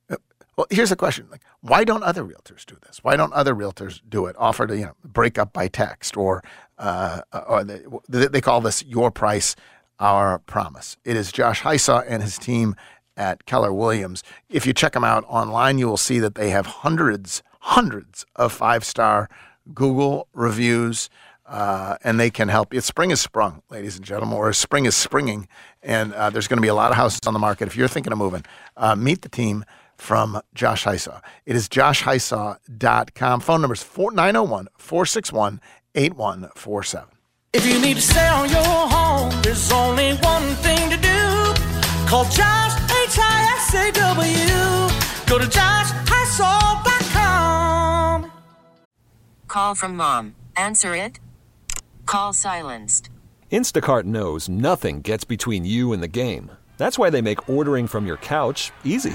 [0.10, 0.16] Uh,
[0.58, 3.00] Well, here's the question: like, why don't other realtors do this?
[3.04, 4.36] Why don't other realtors do it?
[4.40, 6.44] Offer to you know break up by text, or
[6.80, 9.56] uh, or they, they call this your price,
[10.00, 10.98] our promise.
[11.06, 12.76] It is Josh Hysaw and his team
[13.16, 14.24] at Keller Williams.
[14.50, 18.52] If you check them out online, you will see that they have hundreds, hundreds of
[18.52, 19.30] five star
[19.74, 21.10] Google reviews
[21.46, 22.74] uh, and they can help.
[22.74, 25.48] It's spring is sprung, ladies and gentlemen, or spring is springing,
[25.82, 27.68] and uh, there's going to be a lot of houses on the market.
[27.68, 28.46] If you're thinking of moving,
[28.78, 29.66] uh, meet the team
[29.98, 31.22] from Josh Hysaw.
[31.46, 33.40] It is joshhysaw.com.
[33.42, 35.62] Phone number is 901 461
[35.96, 37.10] 8147.
[37.54, 41.54] If you need to sell your home, there's only one thing to do.
[42.08, 42.74] Call Josh,
[43.06, 44.90] H-I-S-A-W.
[45.30, 48.32] Go to joshhysaw.com.
[49.48, 50.34] Call from mom.
[50.56, 51.20] Answer it.
[52.06, 53.10] Call silenced.
[53.52, 56.52] Instacart knows nothing gets between you and the game.
[56.78, 59.14] That's why they make ordering from your couch easy.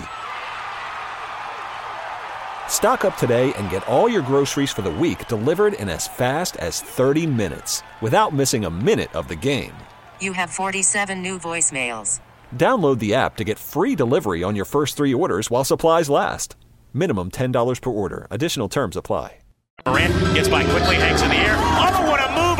[2.68, 6.56] Stock up today and get all your groceries for the week delivered in as fast
[6.58, 9.74] as 30 minutes without missing a minute of the game.
[10.20, 12.20] You have 47 new voicemails.
[12.54, 16.54] Download the app to get free delivery on your first three orders while supplies last.
[16.94, 18.28] Minimum $10 per order.
[18.30, 19.38] Additional terms apply.
[19.86, 21.56] Morant gets by quickly, hangs in the air.
[21.56, 22.17] What a move!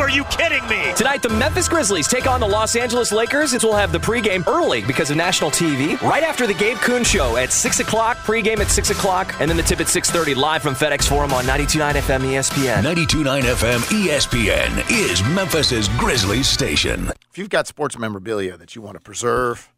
[0.09, 0.91] Are you kidding me?
[0.95, 3.53] Tonight, the Memphis Grizzlies take on the Los Angeles Lakers.
[3.53, 6.01] It will have the pregame early because of national TV.
[6.01, 9.55] Right after the Gabe Kuhn Show at 6 o'clock, pregame at 6 o'clock, and then
[9.55, 12.81] the tip at 6.30 live from FedEx Forum on 92.9 FM ESPN.
[12.81, 17.11] 92.9 FM ESPN is Memphis's Grizzlies station.
[17.29, 19.71] If you've got sports memorabilia that you want to preserve,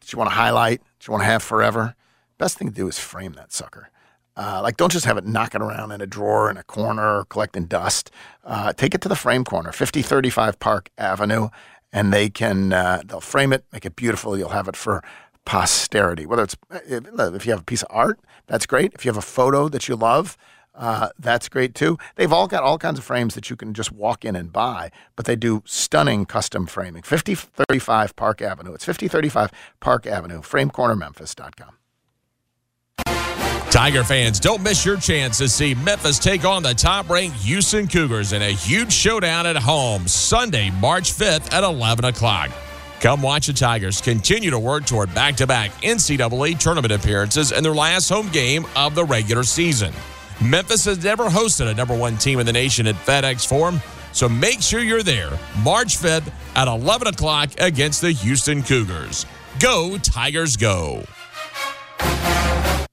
[0.00, 1.94] that you want to highlight, that you want to have forever,
[2.36, 3.90] best thing to do is frame that sucker.
[4.38, 7.64] Uh, like, don't just have it knocking around in a drawer in a corner collecting
[7.64, 8.12] dust.
[8.44, 11.48] Uh, take it to the frame corner, 5035 Park Avenue,
[11.92, 14.38] and they can, uh, they'll frame it, make it beautiful.
[14.38, 15.02] You'll have it for
[15.44, 16.24] posterity.
[16.24, 18.92] Whether it's, if if you have a piece of art, that's great.
[18.94, 20.36] If you have a photo that you love,
[20.74, 21.98] uh, that's great too.
[22.14, 24.92] They've all got all kinds of frames that you can just walk in and buy,
[25.16, 27.02] but they do stunning custom framing.
[27.02, 28.72] 5035 Park Avenue.
[28.74, 31.77] It's 5035 Park Avenue, framecornermemphis.com.
[33.70, 37.86] Tiger fans, don't miss your chance to see Memphis take on the top ranked Houston
[37.86, 42.50] Cougars in a huge showdown at home Sunday, March 5th at 11 o'clock.
[43.00, 47.62] Come watch the Tigers continue to work toward back to back NCAA tournament appearances in
[47.62, 49.92] their last home game of the regular season.
[50.42, 54.30] Memphis has never hosted a number one team in the nation at FedEx Forum, so
[54.30, 59.26] make sure you're there March 5th at 11 o'clock against the Houston Cougars.
[59.60, 61.04] Go, Tigers, go!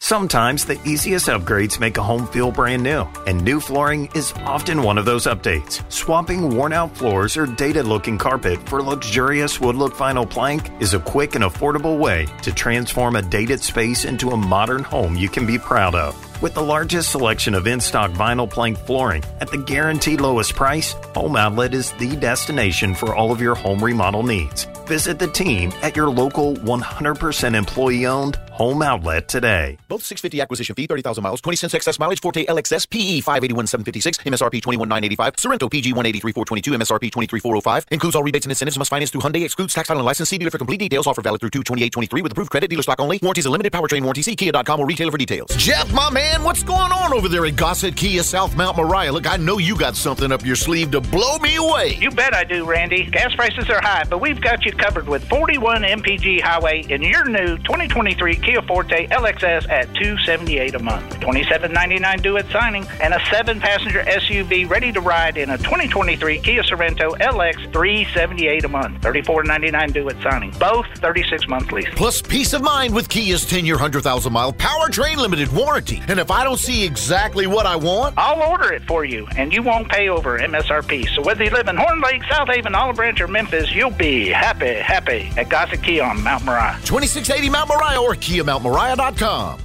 [0.05, 4.83] Sometimes the easiest upgrades make a home feel brand new, and new flooring is often
[4.83, 5.81] one of those updates.
[5.91, 10.93] Swapping worn out floors or dated looking carpet for luxurious wood look vinyl plank is
[10.93, 15.27] a quick and affordable way to transform a dated space into a modern home you
[15.27, 16.13] can be proud of.
[16.39, 20.93] With the largest selection of in stock vinyl plank flooring at the guaranteed lowest price,
[21.15, 24.67] Home Outlet is the destination for all of your home remodel needs.
[24.85, 29.77] Visit the team at your local 100% employee owned Home Outlet today.
[29.89, 34.61] Both 650 acquisition fee, 30,000 miles, 20 cents excess mileage, Forte LXS, PE 581,756, MSRP
[34.61, 37.85] 21,985, Sorento PG 183,422, MSRP 23,405.
[37.91, 40.29] Includes all rebates and incentives, must finance through Hyundai, excludes tax title and license.
[40.29, 41.05] See dealer for complete details.
[41.05, 43.19] Offer valid through 22823 with approved credit, dealer stock only.
[43.21, 44.21] Warranties are limited, powertrain warranty.
[44.21, 45.49] See Kia.com or retailer for details.
[45.57, 49.11] Jeff, my man, what's going on over there at Gossett Kia South Mount Moriah?
[49.11, 51.97] Look, I know you got something up your sleeve to blow me away.
[51.99, 53.09] You bet I do, Randy.
[53.11, 57.25] Gas prices are high, but we've got you covered with 41 MPG Highway in your
[57.25, 61.19] new 2023 Kia Forte LXS at 278 a month.
[61.19, 66.61] 27.99 due at signing, and a seven-passenger SUV ready to ride in a 2023 Kia
[66.61, 69.01] Sorento LX 378 a month.
[69.01, 70.51] 34.99 due at signing.
[70.59, 71.89] Both 36-month lease.
[71.95, 76.03] Plus peace of mind with Kia's 10-year, 100,000-mile powertrain limited warranty.
[76.07, 79.51] And if I don't see exactly what I want, I'll order it for you, and
[79.51, 81.09] you won't pay over MSRP.
[81.15, 84.27] So whether you live in Horn Lake, South Haven, Olive Branch, or Memphis, you'll be
[84.27, 86.77] happy, happy at Gossett Kia on Mount Moriah.
[86.83, 89.59] 2680 Mount Moriah or KiaMountMoriah.com.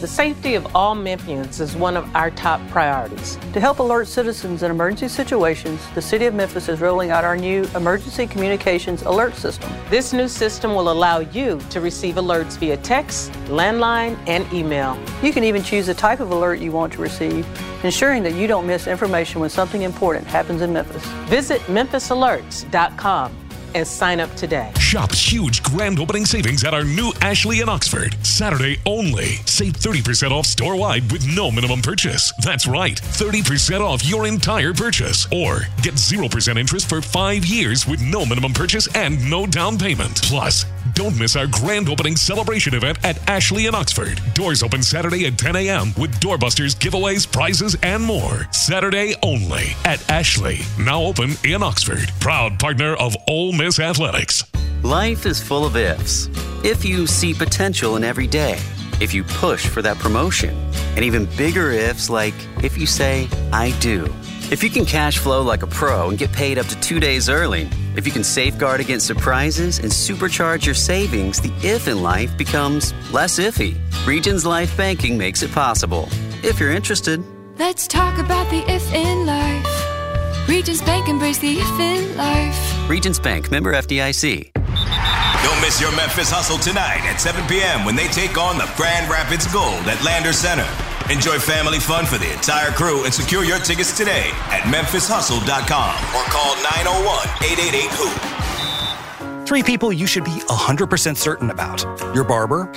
[0.00, 3.38] The safety of all Memphians is one of our top priorities.
[3.54, 7.36] To help alert citizens in emergency situations, the City of Memphis is rolling out our
[7.36, 9.72] new Emergency Communications Alert System.
[9.88, 14.98] This new system will allow you to receive alerts via text, landline, and email.
[15.22, 17.46] You can even choose the type of alert you want to receive,
[17.84, 21.06] ensuring that you don't miss information when something important happens in Memphis.
[21.30, 23.45] Visit memphisalerts.com
[23.76, 24.72] and sign up today.
[24.80, 28.16] Shop huge grand opening savings at our new Ashley in Oxford.
[28.24, 29.36] Saturday only.
[29.44, 32.32] Save 30% off store wide with no minimum purchase.
[32.42, 35.26] That's right, 30% off your entire purchase.
[35.30, 40.22] Or get 0% interest for five years with no minimum purchase and no down payment.
[40.22, 40.64] Plus,
[40.96, 44.18] don't miss our grand opening celebration event at Ashley in Oxford.
[44.32, 45.92] Doors open Saturday at 10 a.m.
[45.98, 48.50] with doorbusters, giveaways, prizes, and more.
[48.50, 50.60] Saturday only at Ashley.
[50.80, 52.10] Now open in Oxford.
[52.18, 54.42] Proud partner of Ole Miss Athletics.
[54.82, 56.30] Life is full of ifs.
[56.64, 58.58] If you see potential in every day,
[58.98, 60.56] if you push for that promotion,
[60.96, 64.10] and even bigger ifs like if you say, I do.
[64.48, 67.28] If you can cash flow like a pro and get paid up to two days
[67.28, 72.38] early, if you can safeguard against surprises and supercharge your savings, the if in life
[72.38, 73.76] becomes less iffy.
[74.06, 76.08] Regions Life Banking makes it possible.
[76.44, 77.24] If you're interested,
[77.58, 80.48] Let's talk about the if in life.
[80.48, 82.88] Regions Bank embrace the if in life.
[82.88, 84.52] Regions Bank, member FDIC.
[84.54, 87.84] Don't miss your Memphis Hustle tonight at 7 p.m.
[87.84, 90.68] when they take on the Grand Rapids Gold at Landers Center.
[91.10, 96.24] Enjoy family fun for the entire crew and secure your tickets today at memphishustle.com or
[96.24, 99.46] call 901-888-HOOP.
[99.46, 102.72] Three people you should be 100% certain about your barber,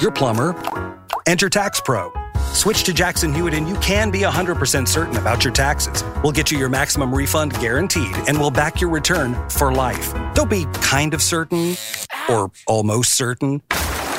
[0.00, 0.54] your plumber,
[1.26, 2.12] and your tax pro.
[2.52, 6.04] Switch to Jackson Hewitt and you can be 100% certain about your taxes.
[6.22, 10.14] We'll get you your maximum refund guaranteed and we'll back your return for life.
[10.34, 11.74] Don't be kind of certain
[12.28, 13.58] or almost certain.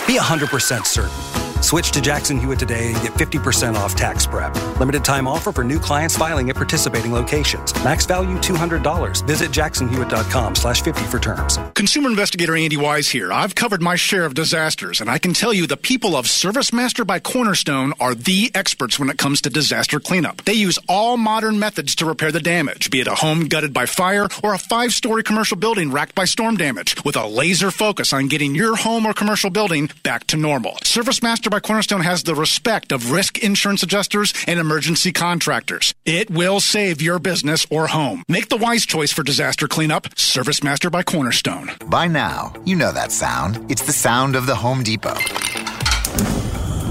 [0.05, 1.32] Be 100% certain.
[1.63, 4.53] Switch to Jackson Hewitt today and get 50% off tax prep.
[4.79, 7.73] Limited time offer for new clients filing at participating locations.
[7.85, 9.25] Max value $200.
[9.25, 11.57] Visit jacksonhewitt.com slash 50 for terms.
[11.73, 13.31] Consumer investigator Andy Wise here.
[13.31, 17.07] I've covered my share of disasters, and I can tell you the people of ServiceMaster
[17.07, 20.43] by Cornerstone are the experts when it comes to disaster cleanup.
[20.43, 23.85] They use all modern methods to repair the damage, be it a home gutted by
[23.85, 28.11] fire or a five story commercial building racked by storm damage, with a laser focus
[28.11, 30.73] on getting your home or commercial building back to normal.
[30.81, 35.93] ServiceMaster by Cornerstone has the respect of risk insurance adjusters and emergency contractors.
[36.03, 38.23] It will save your business or home.
[38.27, 40.05] Make the wise choice for disaster cleanup.
[40.15, 41.69] ServiceMaster by Cornerstone.
[41.85, 43.69] By now, you know that sound.
[43.69, 45.13] It's the sound of the Home Depot.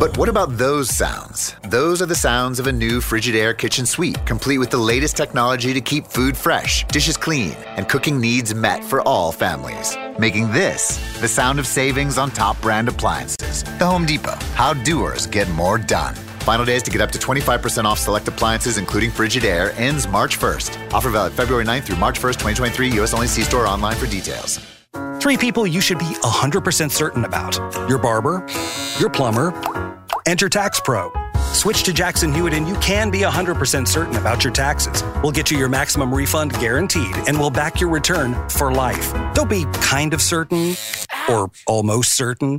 [0.02, 1.54] But what about those sounds?
[1.62, 5.72] Those are the sounds of a new Frigidaire kitchen suite, complete with the latest technology
[5.74, 9.96] to keep food fresh, dishes clean, and cooking needs met for all families.
[10.18, 13.62] Making this the sound of savings on top brand appliances.
[13.78, 14.34] The Home Depot.
[14.56, 16.16] How doers get more done.
[16.50, 20.92] Final days to get up to 25% off select appliances, including Frigidaire, ends March 1st.
[20.92, 22.88] Offer valid February 9th through March 1st, 2023.
[22.94, 23.14] U.S.
[23.14, 23.28] only.
[23.28, 24.58] See store online for details.
[25.20, 27.56] Three people you should be 100% certain about
[27.88, 28.44] your barber,
[28.98, 29.52] your plumber,
[30.26, 31.12] and your tax pro.
[31.52, 35.02] Switch to Jackson Hewitt and you can be 100% certain about your taxes.
[35.22, 39.12] We'll get you your maximum refund guaranteed and we'll back your return for life.
[39.34, 40.74] Don't be kind of certain
[41.28, 42.58] or almost certain.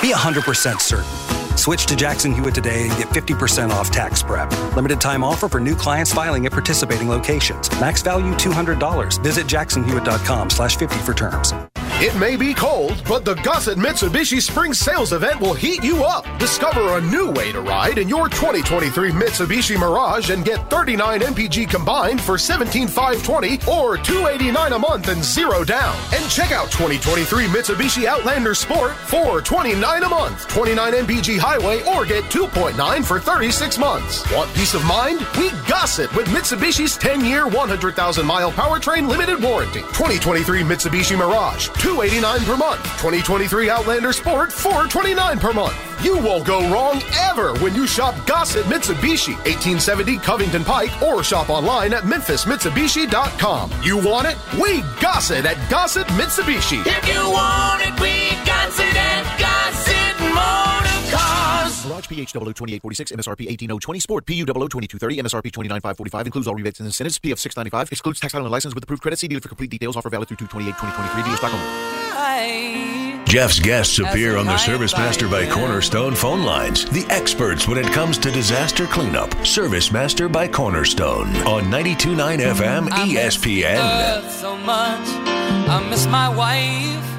[0.00, 1.37] Be 100% certain.
[1.58, 4.50] Switch to Jackson Hewitt today and get 50% off tax prep.
[4.76, 7.68] Limited time offer for new clients filing at participating locations.
[7.72, 9.22] Max value $200.
[9.24, 11.52] Visit jacksonhewitt.com slash 50 for terms.
[12.00, 16.24] It may be cold, but the Gossett Mitsubishi Spring Sales Event will heat you up.
[16.38, 21.68] Discover a new way to ride in your 2023 Mitsubishi Mirage and get 39 MPG
[21.68, 25.92] combined for 17520 or 289 a month and zero down.
[26.14, 32.06] And check out 2023 Mitsubishi Outlander Sport for 29 a month, 29 MPG Highway or
[32.06, 34.22] get 2.9 for 36 months.
[34.30, 35.18] Want peace of mind?
[35.36, 39.80] We Gossett with Mitsubishi's 10-year, 100,000 mile powertrain limited warranty.
[39.80, 42.82] 2023 Mitsubishi Mirage 289 per month.
[43.00, 46.04] 2023 Outlander Sport 429 per month.
[46.04, 51.48] You won't go wrong ever when you shop Gossett Mitsubishi, 1870 Covington Pike, or shop
[51.48, 53.70] online at memphismitsubishi.com.
[53.82, 54.36] You want it?
[54.60, 56.86] We Gossett at Gossett Mitsubishi.
[56.86, 59.07] If you want it, we got it at.
[61.82, 67.18] Dodge PHW 2846 MSRP 18020 Sport PUW 2230 MSRP 29545 includes all rebates and incentives.
[67.18, 69.18] PF 695 excludes tax title and license with approved credit.
[69.18, 69.96] See dealer for complete details.
[69.96, 71.22] Offer valid through 228 2023.
[71.22, 73.24] Dealer stock only.
[73.28, 76.86] Geoff's guests appear on the Service Master by Cornerstone phone lines.
[76.86, 79.46] The experts when it comes to disaster cleanup.
[79.46, 84.24] Service Master by Cornerstone on 92.9 FM ESPN.
[84.24, 85.06] Earth so much.
[85.68, 87.17] I miss my wife.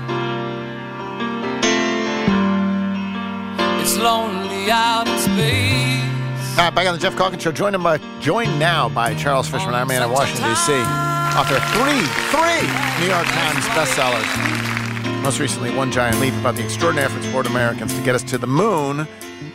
[3.89, 6.59] It's lonely out in space.
[6.59, 7.51] All right, back on the Geoff Calkins Show.
[7.51, 10.73] Joined, him by, joined now by Charles Fishman, our man in Washington, D.C.
[10.73, 12.69] Author of three, three
[13.01, 15.23] New York Times bestsellers.
[15.23, 18.37] Most recently, One Giant Leap about the extraordinary efforts of Americans to get us to
[18.37, 19.07] the moon.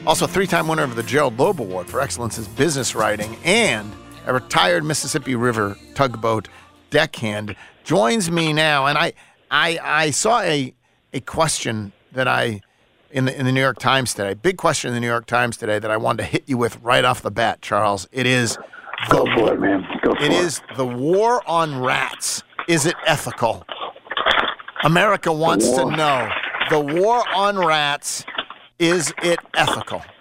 [0.04, 3.92] Also, three time winner of the Gerald Loeb Award for excellence in business writing and
[4.26, 6.48] a retired Mississippi River tugboat
[6.90, 7.54] deckhand.
[7.84, 8.86] Joins me now.
[8.86, 9.12] And I,
[9.52, 10.74] I, I saw a,
[11.12, 12.62] a question that I
[13.14, 14.34] in the in the New York Times today.
[14.34, 16.76] Big question in the New York Times today that I wanted to hit you with
[16.82, 18.08] right off the bat, Charles.
[18.10, 18.58] It is
[19.08, 19.84] the, Go for it, man.
[20.02, 20.32] Go for it it.
[20.32, 22.42] is the war on rats.
[22.68, 23.64] Is it ethical?
[24.82, 26.28] America wants to know.
[26.70, 28.24] The war on rats.
[28.80, 30.02] Is it ethical?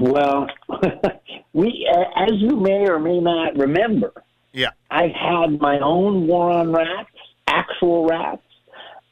[0.00, 0.46] Well,
[1.52, 4.12] we, as you may or may not remember,
[4.52, 4.70] Yeah.
[4.90, 7.10] I've had my own war on rats,
[7.46, 8.42] actual rats,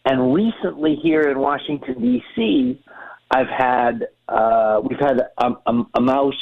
[0.04, 2.82] and recently here in Washington D.C.,
[3.30, 6.34] I've had uh, we've had a, a, a mouse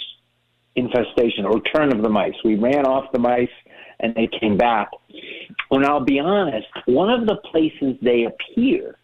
[0.76, 2.34] infestation or return of the mice.
[2.44, 3.48] We ran off the mice
[4.00, 4.88] and they came back.
[5.70, 6.66] And I'll be honest.
[6.86, 8.96] One of the places they appear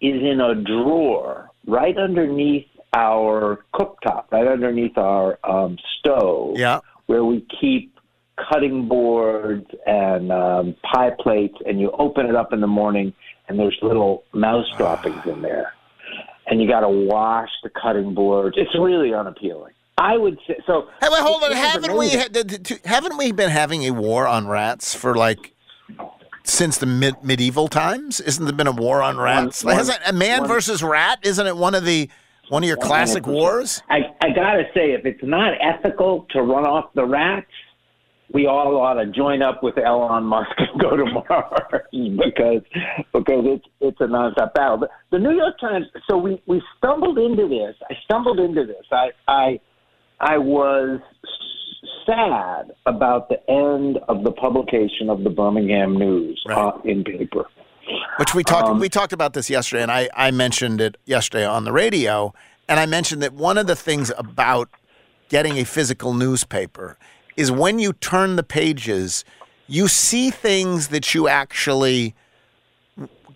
[0.00, 6.80] is in a drawer right underneath our cooktop, right underneath our um, stove, Yeah.
[7.06, 7.94] where we keep
[8.50, 13.12] cutting boards and um, pie plates, and you open it up in the morning,
[13.52, 14.76] and there's little mouse ah.
[14.78, 15.74] droppings in there,
[16.46, 18.56] and you got to wash the cutting boards.
[18.58, 19.72] It's really unappealing.
[19.98, 20.88] I would say so.
[21.00, 21.52] Hey, wait, hold on.
[21.52, 22.08] Haven't we
[22.84, 25.52] haven't we been having a war on rats for like
[26.44, 28.18] since the mid- medieval times?
[28.20, 29.62] Isn't there been a war on rats?
[29.62, 31.18] one- Hasn't a man one- versus rat?
[31.22, 32.08] Isn't it one of the
[32.48, 33.32] one of your classic 100%.
[33.32, 33.82] wars?
[33.88, 37.46] I, I gotta say, if it's not ethical to run off the rats,
[38.32, 42.62] we all ought to join up with Elon Musk and go to Mars because
[43.12, 44.78] because it's it's a nonstop battle.
[44.78, 45.86] But the New York Times.
[46.10, 47.76] So we we stumbled into this.
[47.90, 48.84] I stumbled into this.
[48.90, 49.60] I I
[50.20, 51.00] I was
[52.06, 57.44] sad about the end of the publication of the Birmingham News uh, in paper.
[58.18, 61.44] Which we talked Um, we talked about this yesterday, and I, I mentioned it yesterday
[61.44, 62.32] on the radio,
[62.68, 64.68] and I mentioned that one of the things about
[65.28, 66.96] getting a physical newspaper
[67.36, 69.24] is when you turn the pages,
[69.66, 72.14] you see things that you actually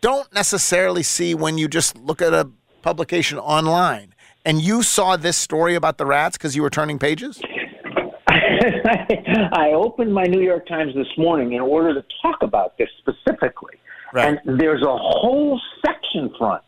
[0.00, 2.48] don't necessarily see when you just look at a
[2.82, 4.14] publication online.
[4.44, 7.40] And you saw this story about the rats because you were turning pages?
[8.28, 13.74] I opened my New York Times this morning in order to talk about this specifically.
[14.14, 16.62] And there's a whole section front.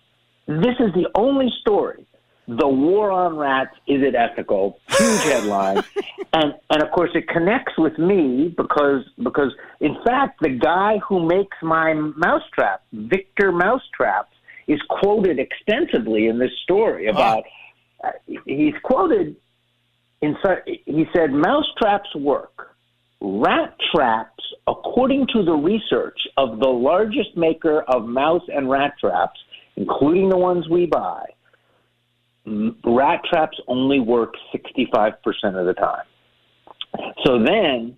[0.46, 2.04] This is the only story.
[2.48, 4.80] The war on rats, is it ethical?
[4.88, 5.84] Huge headline.
[6.32, 11.26] and and of course it connects with me because because in fact the guy who
[11.26, 14.32] makes my mousetrap, Victor Mousetraps,
[14.66, 17.44] is quoted extensively in this story about
[18.02, 18.10] uh,
[18.46, 19.36] he's quoted
[20.22, 20.36] in
[20.86, 22.74] he said mouse traps work.
[23.20, 29.40] Rat traps, according to the research of the largest maker of mouse and rat traps,
[29.76, 31.24] including the ones we buy,
[32.84, 35.14] rat traps only work 65%
[35.54, 36.04] of the time.
[37.24, 37.96] So then,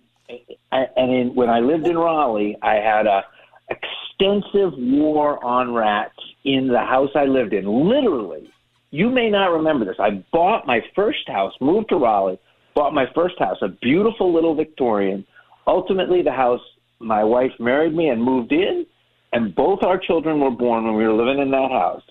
[0.71, 3.21] and in, when I lived in Raleigh, I had a
[3.69, 7.65] extensive war on rats in the house I lived in.
[7.89, 8.49] Literally,
[8.91, 9.95] you may not remember this.
[9.99, 12.39] I bought my first house, moved to Raleigh,
[12.75, 15.25] bought my first house, a beautiful little Victorian.
[15.67, 16.61] Ultimately, the house,
[16.99, 18.85] my wife married me and moved in,
[19.33, 22.03] and both our children were born when we were living in that house.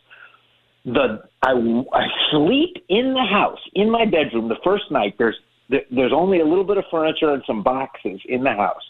[0.85, 5.15] The I, I sleep in the house in my bedroom the first night.
[5.19, 5.37] There's
[5.69, 8.83] there, there's only a little bit of furniture and some boxes in the house.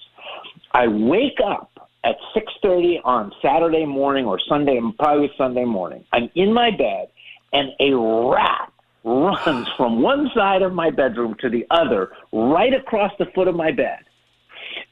[0.72, 1.70] I wake up
[2.05, 6.05] at 6:30 on Saturday morning or Sunday, probably Sunday morning.
[6.12, 7.09] I'm in my bed,
[7.53, 8.72] and a rat
[9.05, 13.55] runs from one side of my bedroom to the other, right across the foot of
[13.55, 13.99] my bed.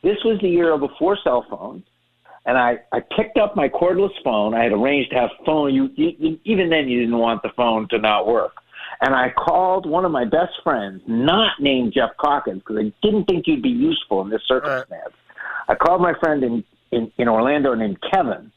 [0.03, 1.85] This was the era before cell phones,
[2.49, 4.55] and I, I picked up my cordless phone.
[4.55, 5.75] I had arranged to have phone.
[5.75, 8.55] You, you even then you didn't want the phone to not work.
[9.03, 13.27] And I called one of my best friends, not named Geoff Calkins, because I didn't
[13.27, 15.13] think you'd be useful in this circumstance.
[15.69, 18.51] I called my friend in, in, in Orlando named Kevin,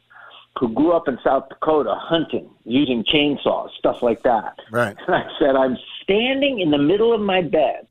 [0.57, 4.57] who grew up in South Dakota hunting using chainsaws, stuff like that.
[4.71, 4.95] Right.
[5.05, 7.87] And I said, I'm standing in the middle of my bed,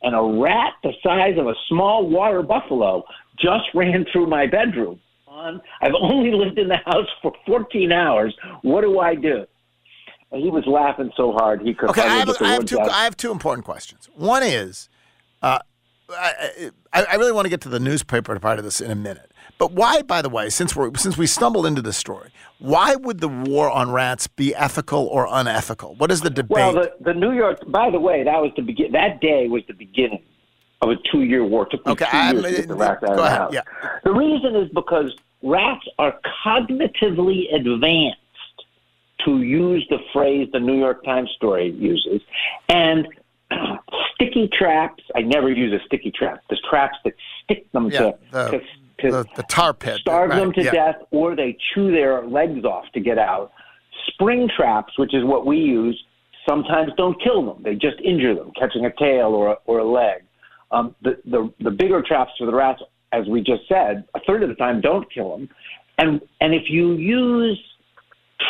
[0.00, 3.04] and a rat the size of a small water buffalo
[3.38, 5.00] just ran through my bedroom.
[5.34, 8.32] On, I've only lived in the house for 14 hours.
[8.62, 9.44] What do I do?
[10.30, 12.78] And he was laughing so hard he could Okay, I have, I have two.
[12.78, 12.88] out.
[12.88, 14.08] I have two important questions.
[14.14, 14.88] One is,
[15.42, 15.58] uh,
[16.08, 18.94] I, I I really want to get to the newspaper part of this in a
[18.94, 19.32] minute.
[19.58, 22.30] But why, by the way, since we since we stumbled into this story,
[22.60, 25.96] why would the war on rats be ethical or unethical?
[25.96, 26.50] What is the debate?
[26.50, 27.58] Well, the, the New York.
[27.68, 28.92] By the way, that was the begin.
[28.92, 30.22] That day was the beginning
[30.84, 31.64] of a two-year war.
[31.64, 33.52] It took me Okay, two I'm- years to get the rats out of the house.
[33.52, 33.62] yeah.
[34.04, 38.18] The reason is because rats are cognitively advanced,
[39.24, 42.20] to use the phrase the New York Times story uses,
[42.68, 43.08] and
[44.14, 45.02] sticky traps.
[45.14, 46.42] I never use a sticky trap.
[46.50, 48.60] The traps that stick them yeah, to, the, to,
[49.00, 50.00] to the, the tar pit.
[50.00, 50.70] starve right, them to yeah.
[50.72, 53.52] death or they chew their legs off to get out.
[54.08, 56.02] Spring traps, which is what we use,
[56.46, 57.62] sometimes don't kill them.
[57.62, 60.22] They just injure them, catching a tail or a, or a leg.
[60.70, 64.42] Um, the, the, the bigger traps for the rats, as we just said, a third
[64.42, 65.48] of the time don't kill them.
[65.98, 67.60] And, and if you use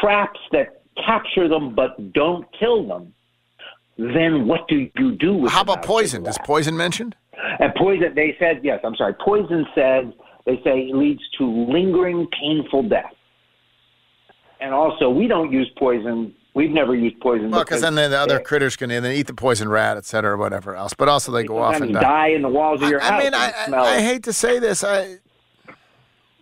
[0.01, 3.13] traps that capture them but don't kill them,
[3.97, 6.27] then what do you do with How about poison?
[6.27, 7.15] Is poison mentioned?
[7.59, 9.15] And poison, they said, yes, I'm sorry.
[9.25, 10.05] Poison says,
[10.47, 13.13] they say it leads to lingering painful death.
[14.61, 16.35] And also, we don't use poison.
[16.55, 17.51] We've never used poison.
[17.51, 20.35] Well, because then the, the other critters can then eat the poison rat, et cetera,
[20.35, 20.95] or whatever else.
[20.95, 22.01] But also they go off and die.
[22.01, 23.21] die in the walls of your I, house.
[23.21, 24.85] I mean, I, I, hate to say this.
[24.85, 25.19] I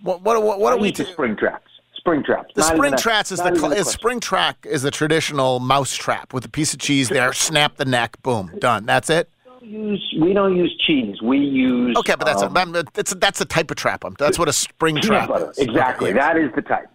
[0.02, 0.92] what what what, what are we?
[0.92, 1.70] the spring traps.
[1.94, 2.52] Spring traps.
[2.54, 6.34] The Not spring traps is the cl- is spring trap is the traditional mouse trap
[6.34, 8.84] with a piece of cheese there, snap the neck, boom, done.
[8.84, 9.30] That's it.
[9.60, 11.22] use we don't use cheese.
[11.22, 14.04] We use Okay, but that's um, a, that's that's the type of trap.
[14.18, 15.52] That's what a spring trap butter.
[15.52, 15.58] is.
[15.58, 16.10] Exactly.
[16.10, 16.18] Okay.
[16.18, 16.88] That is the type.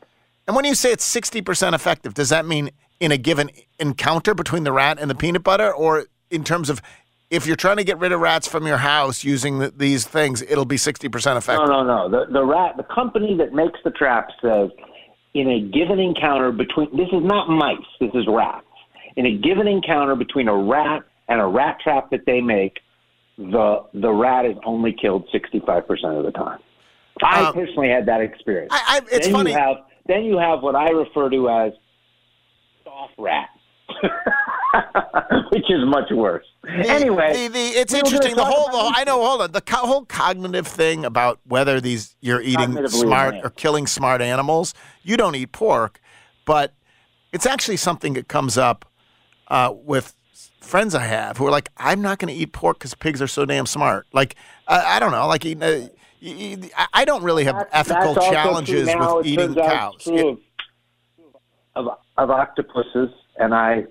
[0.46, 2.70] And when you say it's sixty percent effective, does that mean
[3.00, 6.82] in a given encounter between the rat and the peanut butter, or in terms of
[7.30, 10.42] if you're trying to get rid of rats from your house using the, these things,
[10.42, 11.68] it'll be sixty percent effective?
[11.68, 12.26] No, no, no.
[12.26, 14.70] The the rat the company that makes the trap says
[15.34, 18.66] in a given encounter between this is not mice, this is rats.
[19.16, 22.80] In a given encounter between a rat and a rat trap that they make,
[23.38, 26.60] the the rat is only killed sixty five percent of the time.
[27.22, 28.72] I Um, personally had that experience.
[28.72, 29.52] I, I, it's then funny.
[29.52, 31.74] You have, then you have what I refer to as
[32.98, 33.50] soft rat,
[35.52, 36.46] which is much worse.
[36.68, 38.36] anyway, the, the, it's we were gonna interesting.
[38.36, 39.24] The whole, about the, I know.
[39.26, 39.52] Hold on.
[39.52, 44.74] The co- whole cognitive thing about whether these you're eating smart or killing smart animals.
[45.04, 46.00] You don't eat pork,
[46.46, 46.74] but
[47.32, 48.86] it's actually something that comes up
[49.50, 50.14] uh, with
[50.62, 53.28] friends I have who are like, I'm not going to eat pork because pigs are
[53.28, 54.06] so damn smart.
[54.14, 54.36] Like,
[54.68, 55.28] I I don't know.
[55.28, 55.88] Like, eating, uh,
[56.22, 59.96] y- y- I- I don't really have ethical That's challenges with eating cows.
[60.08, 60.42] it's
[61.76, 63.86] of, of, of octopuses, and I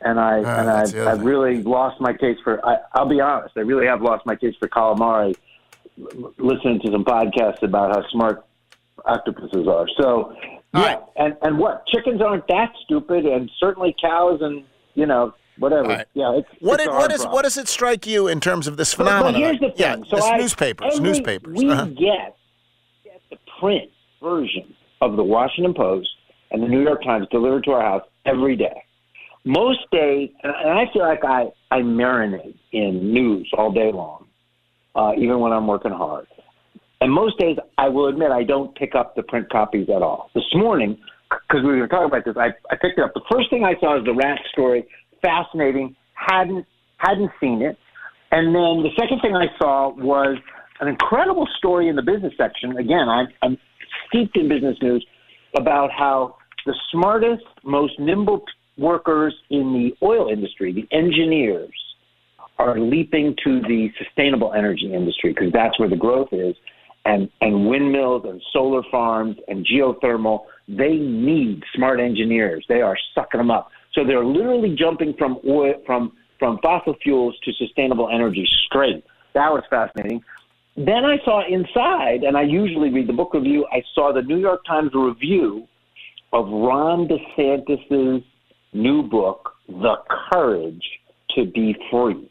[0.00, 2.64] and I Ah, and I, the other I've really lost my taste for.
[2.66, 5.34] I, I'll be honest, I really have lost my taste for calamari.
[6.38, 8.44] Listening to some podcasts about how smart
[9.04, 9.86] octopuses are.
[10.00, 10.34] So
[10.74, 14.64] yeah, and and what chickens aren't that stupid, and certainly cows, and
[14.94, 16.04] you know whatever.
[16.14, 17.32] Yeah, it's What, it's a what, problem.
[17.32, 19.40] what does it strike you in terms of this But- but phenomenon?
[19.40, 20.04] here's the thing.
[20.08, 21.56] Yeah, so I, newspapers, newspapers.
[21.56, 21.86] We uh-huh.
[21.86, 22.36] get,
[23.02, 23.90] get the print
[24.22, 26.08] version of the Washington Post
[26.50, 28.82] and the New York Times delivered to our house every day.
[29.44, 34.26] Most days, and I feel like I, I marinate in news all day long,
[34.94, 36.26] uh, even when I'm working hard.
[37.00, 40.30] And most days, I will admit, I don't pick up the print copies at all.
[40.34, 40.98] This morning,
[41.30, 43.14] because we were going to talk about this, I, I picked it up.
[43.14, 44.86] The first thing I saw is the rat story.
[45.22, 45.94] Fascinating.
[46.14, 46.66] Hadn't
[46.98, 47.78] hadn't seen it.
[48.32, 50.36] And then the second thing I saw was
[50.80, 52.76] an incredible story in the business section.
[52.76, 53.58] Again, I'm, I'm
[54.08, 55.06] steeped in business news
[55.56, 56.36] about how
[56.66, 58.44] the smartest, most nimble
[58.76, 61.72] workers in the oil industry, the engineers,
[62.58, 66.56] are leaping to the sustainable energy industry because that's where the growth is.
[67.04, 72.66] And, and windmills and solar farms and geothermal, they need smart engineers.
[72.68, 73.70] They are sucking them up.
[73.94, 79.04] So they're literally jumping from oil, from, from fossil fuels to sustainable energy straight.
[79.32, 80.22] That was fascinating.
[80.76, 84.38] Then I saw inside, and I usually read the book review, I saw the New
[84.38, 85.66] York Times review
[86.32, 88.24] of Ron DeSantis's
[88.72, 89.96] new book, The
[90.30, 90.84] Courage
[91.34, 92.30] to Be Free.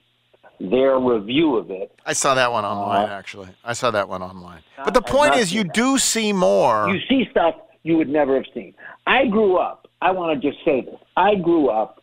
[0.59, 1.91] Their review of it.
[2.03, 3.49] I saw that one online, actually.
[3.63, 4.63] I saw that one online.
[4.83, 6.89] But the point is, you do see more.
[6.89, 8.73] You see stuff you would never have seen.
[9.05, 10.99] I grew up, I want to just say this.
[11.15, 12.01] I grew up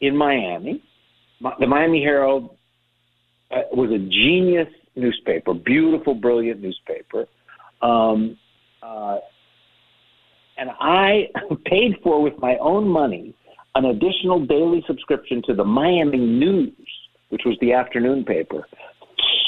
[0.00, 0.82] in Miami.
[1.58, 2.54] The Miami Herald
[3.50, 7.26] uh, was a genius newspaper, beautiful, brilliant newspaper.
[7.80, 8.36] Um,
[8.82, 9.18] uh,
[10.60, 11.28] and I
[11.64, 13.34] paid for with my own money
[13.74, 16.72] an additional daily subscription to the Miami News,
[17.30, 18.66] which was the afternoon paper.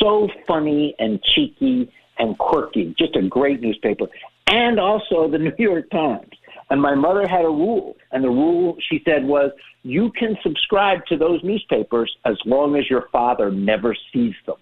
[0.01, 4.07] So funny and cheeky and quirky, just a great newspaper,
[4.49, 6.31] and also the New York Times.
[6.71, 9.51] And my mother had a rule, and the rule she said was
[9.83, 14.57] you can subscribe to those newspapers as long as your father never sees them.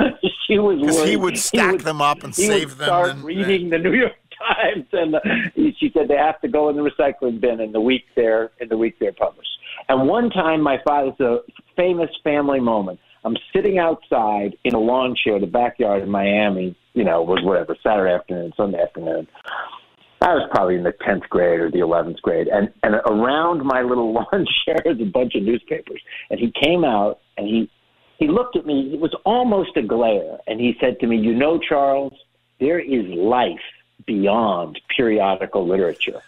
[0.46, 2.86] she was Because he would stack would- them up and save them.
[2.86, 5.20] Start and- reading the New York Times, and uh,
[5.54, 8.68] she said they have to go in the recycling bin in the week they're in
[8.68, 9.48] the week they're published.
[9.88, 11.38] And one time, my father's a
[11.76, 13.00] famous family moment.
[13.24, 16.76] I'm sitting outside in a lawn chair, in the backyard in Miami.
[16.94, 19.26] You know, was whatever Saturday afternoon, Sunday afternoon.
[20.20, 23.82] I was probably in the tenth grade or the eleventh grade, and and around my
[23.82, 26.02] little lawn chair is a bunch of newspapers.
[26.30, 27.70] And he came out and he
[28.18, 28.90] he looked at me.
[28.94, 32.12] It was almost a glare, and he said to me, "You know, Charles,
[32.60, 33.60] there is life
[34.08, 36.20] beyond periodical literature."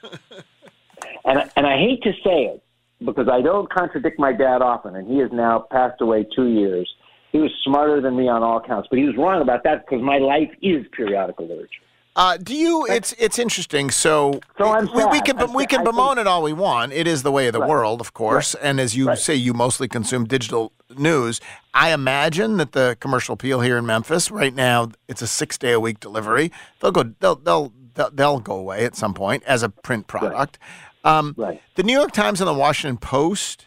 [1.25, 2.63] and and I hate to say it
[3.05, 6.89] because I don't contradict my dad often, and he has now passed away two years.
[7.33, 10.03] He was smarter than me on all counts, but he was wrong about that because
[10.03, 11.83] my life is periodical literature.
[12.21, 12.87] Uh, do you?
[12.87, 13.91] It's it's interesting.
[13.91, 15.71] So, So we, we can I'm we sad.
[15.71, 16.93] can bemoan it all we want.
[16.93, 17.69] It is the way of the Right.
[17.71, 18.55] world, of course.
[18.57, 21.41] And as you say, you mostly consume digital news.
[21.73, 25.73] I imagine that the commercial appeal here in Memphis right now, it's a six day
[25.73, 26.53] a week delivery.
[26.81, 27.05] They'll go.
[27.21, 30.59] They'll they'll they'll, they'll go away at some point as a print product.
[31.05, 31.63] Um, right.
[31.77, 33.67] The New York Times and the Washington Post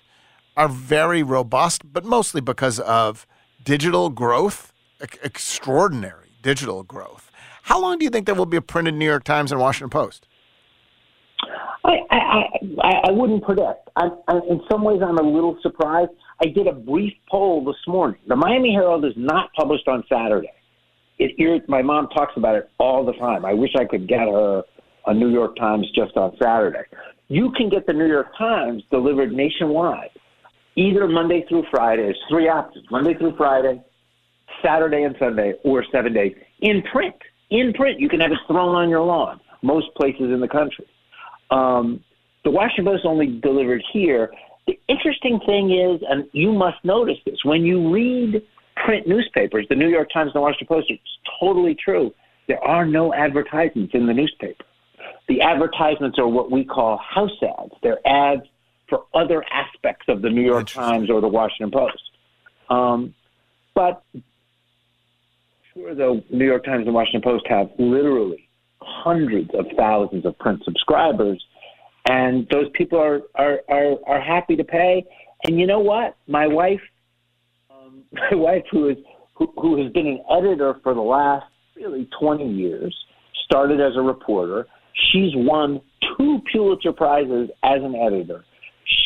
[0.55, 3.25] are very robust, but mostly because of
[3.63, 7.22] digital growth, ex- extraordinary digital growth.
[7.63, 9.89] How long do you think there will be a printed New York Times and Washington
[9.89, 10.27] Post?
[11.85, 12.43] I, I,
[12.81, 13.89] I, I wouldn't predict.
[13.95, 16.11] I, I, in some ways, I'm a little surprised.
[16.41, 18.19] I did a brief poll this morning.
[18.27, 20.51] The Miami Herald is not published on Saturday.
[21.19, 21.69] It.
[21.69, 23.45] My mom talks about it all the time.
[23.45, 24.63] I wish I could get her
[25.05, 26.83] a New York Times just on Saturday.
[27.29, 30.09] You can get the New York Times delivered nationwide,
[30.75, 32.03] either Monday through Friday.
[32.03, 33.81] There's three options: Monday through Friday,
[34.61, 37.15] Saturday and Sunday, or seven days in print.
[37.53, 39.39] In print, you can have it thrown on your lawn.
[39.61, 40.87] Most places in the country.
[41.51, 42.03] Um,
[42.43, 44.33] the Washington Post only delivered here.
[44.65, 48.41] The interesting thing is, and you must notice this, when you read
[48.83, 51.01] print newspapers, the New York Times and the Washington Post, it's
[51.39, 52.11] totally true.
[52.47, 54.65] There are no advertisements in the newspaper.
[55.27, 57.73] The advertisements are what we call house ads.
[57.83, 58.47] They're ads
[58.89, 62.01] for other aspects of the New York Times or the Washington Post.
[62.69, 63.13] Um,
[63.75, 64.03] but
[65.73, 68.49] sure, the New York Times and Washington Post have literally
[68.81, 71.43] hundreds of thousands of print subscribers,
[72.07, 75.03] and those people are are are, are happy to pay.
[75.45, 76.17] And you know what?
[76.27, 76.81] My wife,
[77.71, 78.97] um, my wife, who is
[79.35, 81.45] who, who has been an editor for the last
[81.75, 82.95] really twenty years,
[83.45, 84.67] started as a reporter.
[85.11, 85.81] She's won
[86.17, 88.45] two Pulitzer prizes as an editor.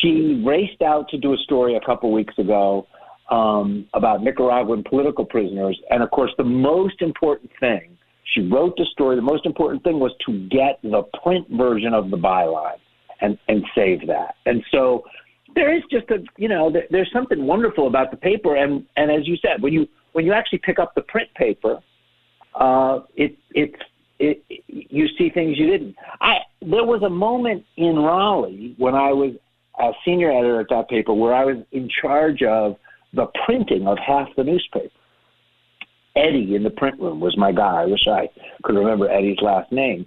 [0.00, 2.86] She raced out to do a story a couple weeks ago
[3.30, 7.98] um, about Nicaraguan political prisoners, and of course, the most important thing
[8.34, 9.16] she wrote the story.
[9.16, 12.78] The most important thing was to get the print version of the byline
[13.20, 14.36] and and save that.
[14.46, 15.04] And so
[15.54, 18.56] there is just a you know there, there's something wonderful about the paper.
[18.56, 21.80] And and as you said, when you when you actually pick up the print paper,
[22.54, 23.82] uh, it it's
[24.18, 25.96] it, you see things you didn't.
[26.20, 29.32] I there was a moment in Raleigh when I was
[29.78, 32.76] a senior editor at that paper where I was in charge of
[33.12, 34.90] the printing of half the newspaper.
[36.16, 37.82] Eddie in the print room was my guy.
[37.82, 38.28] I wish I
[38.64, 40.06] could remember Eddie's last name.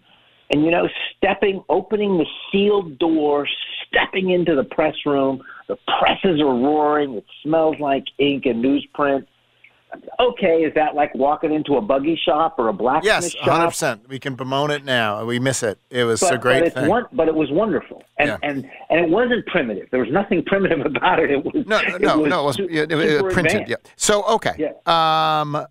[0.51, 3.47] And you know, stepping, opening the sealed door,
[3.87, 5.41] stepping into the press room.
[5.69, 7.13] The presses are roaring.
[7.15, 9.25] It smells like ink and newsprint.
[10.19, 13.71] Okay, is that like walking into a buggy shop or a blacksmith Yes, shop?
[13.73, 14.07] 100%.
[14.07, 15.25] We can bemoan it now.
[15.25, 15.79] We miss it.
[15.89, 16.89] It was but, a great but thing.
[16.89, 18.37] One, but it was wonderful, and Yeah.
[18.43, 19.87] and and it wasn't primitive.
[19.91, 21.31] There was nothing primitive about it.
[21.31, 22.41] It was no, no, was no.
[22.41, 22.85] It was yeah,
[23.27, 23.67] it printed.
[23.67, 23.75] Yeah.
[23.95, 24.53] So, okay.
[24.57, 24.71] Yeah.
[25.41, 25.65] Um,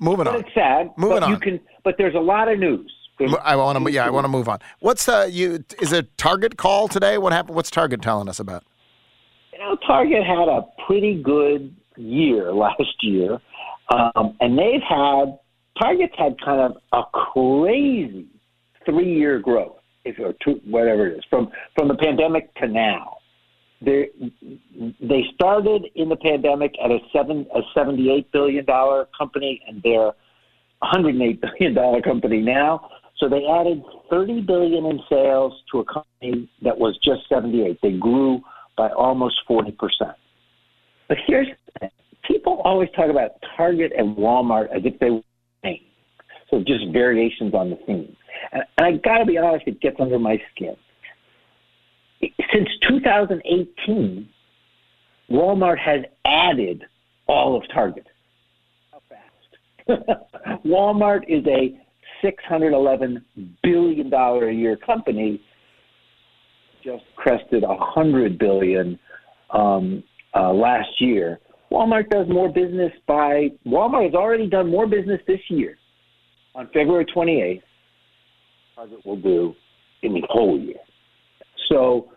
[0.00, 0.40] moving But on.
[0.40, 0.90] it's sad.
[0.96, 2.92] Moving but You can, but there's a lot of news.
[3.18, 3.90] There's- I want to.
[3.92, 4.58] Yeah, I want to move on.
[4.80, 5.64] What's uh, you?
[5.80, 7.16] Is it Target call today?
[7.16, 7.56] What happened?
[7.56, 8.64] What's Target telling us about?
[9.52, 13.40] you know, Target had a pretty good year last year,
[13.88, 15.38] um, and they've had
[15.78, 18.26] Target's had kind of a crazy
[18.84, 23.18] three-year growth, if or two, whatever it is, from from the pandemic to now.
[23.82, 24.08] They
[25.00, 30.08] they started in the pandemic at a seven a seventy-eight billion dollar company, and they're
[30.08, 30.14] a
[30.82, 32.88] hundred and eight billion dollar company now.
[33.18, 37.78] So they added thirty billion in sales to a company that was just seventy-eight.
[37.82, 38.42] They grew
[38.76, 39.72] by almost 40%.
[41.08, 41.90] But here's the thing.
[42.46, 45.22] People always talk about Target and Walmart as if they were
[45.62, 45.80] the same.
[46.50, 48.16] So just variations on the theme.
[48.52, 50.76] and I got to be honest, it gets under my skin.
[52.52, 54.28] Since 2018,
[55.30, 56.84] Walmart has added
[57.26, 58.06] all of Target.
[58.92, 60.10] How fast?
[60.64, 61.78] Walmart is a
[62.24, 63.22] $611
[63.62, 65.42] billion a year company,
[66.82, 68.98] just crested 100 billion
[69.50, 70.02] um,
[70.34, 71.40] uh, last year.
[71.76, 75.76] Walmart does more business by, Walmart has already done more business this year
[76.54, 77.62] on February 28th.
[78.74, 79.54] Target will do
[80.02, 80.78] in the whole year.
[81.68, 82.08] So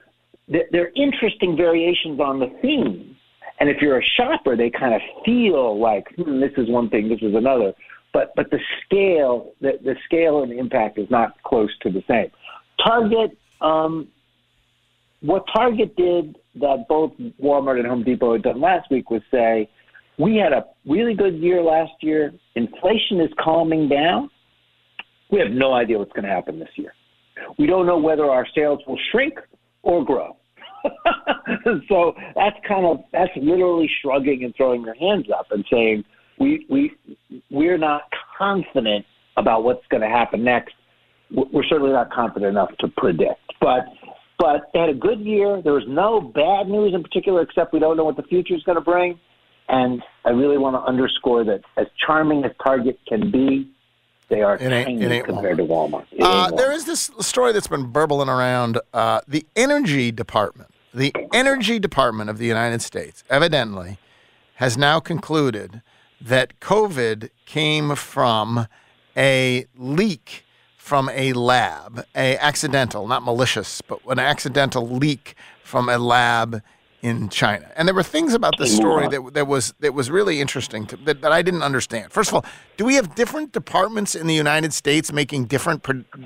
[0.49, 3.17] th- there are interesting variations on the theme.
[3.59, 7.09] And if you're a shopper, they kind of feel like hmm, this is one thing,
[7.09, 7.73] this is another.
[8.13, 12.01] But but the scale, the, the scale and the impact is not close to the
[12.07, 12.31] same.
[12.83, 14.07] Target, um,
[15.21, 17.11] what Target did that both
[17.41, 19.69] Walmart and Home Depot had done last week was say,
[20.17, 22.33] we had a really good year last year.
[22.55, 24.29] Inflation is calming down.
[25.31, 26.93] We have no idea what's going to happen this year.
[27.57, 29.35] We don't know whether our sales will shrink
[29.83, 30.35] or grow.
[31.89, 36.03] so that's kind of that's literally shrugging and throwing your hands up and saying
[36.39, 36.91] we we
[37.51, 38.03] we're not
[38.37, 39.05] confident
[39.37, 40.73] about what's going to happen next.
[41.31, 43.85] We're certainly not confident enough to predict, but
[44.39, 45.61] but they had a good year.
[45.61, 48.63] There was no bad news in particular, except we don't know what the future is
[48.63, 49.19] going to bring.
[49.67, 53.69] And I really want to underscore that as charming as Target can be,
[54.29, 56.05] they are It ain't- tiny it ain't compared to Walmart.
[56.19, 58.79] Uh, ain't there is this story that's been burbling around.
[58.93, 63.99] Uh, the Energy Department, the Energy Department of the United States, evidently
[64.55, 65.81] has now concluded
[66.21, 68.67] that COVID came from
[69.15, 70.45] a leak
[70.89, 76.63] from a lab, a accidental, not malicious, but an accidental leak from a lab
[77.03, 77.71] in China.
[77.75, 80.97] And there were things about the story that that was that was really interesting to,
[81.05, 82.11] that, that I didn't understand.
[82.11, 82.45] First of all,
[82.77, 85.85] do we have different departments in the United States making different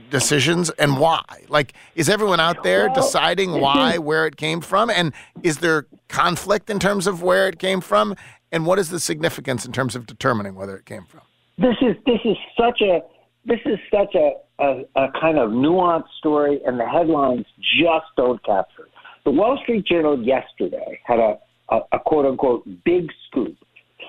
[0.09, 1.25] decisions and why?
[1.49, 3.59] Like is everyone out there deciding mm-hmm.
[3.59, 5.11] why where it came from and
[5.43, 8.15] is there conflict in terms of where it came from
[8.49, 11.19] and what is the significance in terms of determining whether it came from?
[11.57, 13.01] this is this is such a
[13.45, 14.31] this is such a,
[14.63, 17.45] a, a kind of nuanced story, and the headlines
[17.79, 18.83] just don't capture.
[18.83, 18.91] it.
[19.25, 21.37] The Wall Street Journal yesterday had a,
[21.69, 23.57] a, a quote unquote big scoop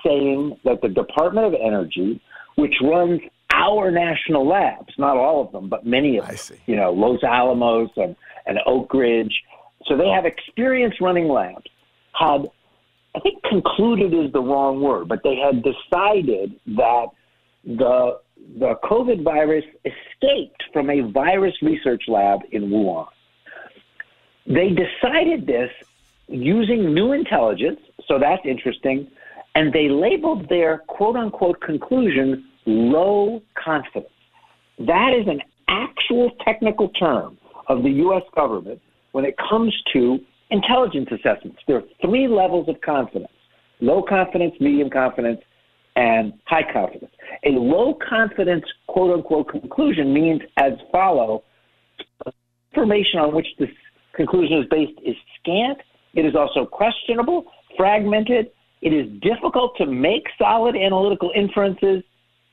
[0.05, 2.21] saying that the Department of Energy,
[2.55, 3.21] which runs
[3.53, 6.35] our national labs, not all of them, but many of them,
[6.65, 9.33] you know, Los Alamos and, and Oak Ridge,
[9.87, 11.69] so they have experience running labs,
[12.13, 12.47] had
[13.15, 17.07] I think concluded is the wrong word, but they had decided that
[17.63, 18.19] the
[18.59, 23.07] the COVID virus escaped from a virus research lab in Wuhan.
[24.47, 25.71] They decided this
[26.27, 29.09] using new intelligence, so that's interesting,
[29.55, 34.11] and they labeled their quote unquote conclusion low confidence.
[34.79, 37.37] That is an actual technical term
[37.67, 38.23] of the U.S.
[38.35, 38.81] government
[39.13, 40.19] when it comes to
[40.51, 41.59] intelligence assessments.
[41.67, 43.31] There are three levels of confidence
[43.81, 45.41] low confidence, medium confidence,
[45.95, 47.11] and high confidence.
[47.45, 51.43] A low confidence quote unquote conclusion means as follow
[52.73, 53.69] information on which this
[54.13, 55.77] conclusion is based is scant.
[56.13, 57.45] It is also questionable,
[57.77, 58.51] fragmented.
[58.81, 62.03] It is difficult to make solid analytical inferences,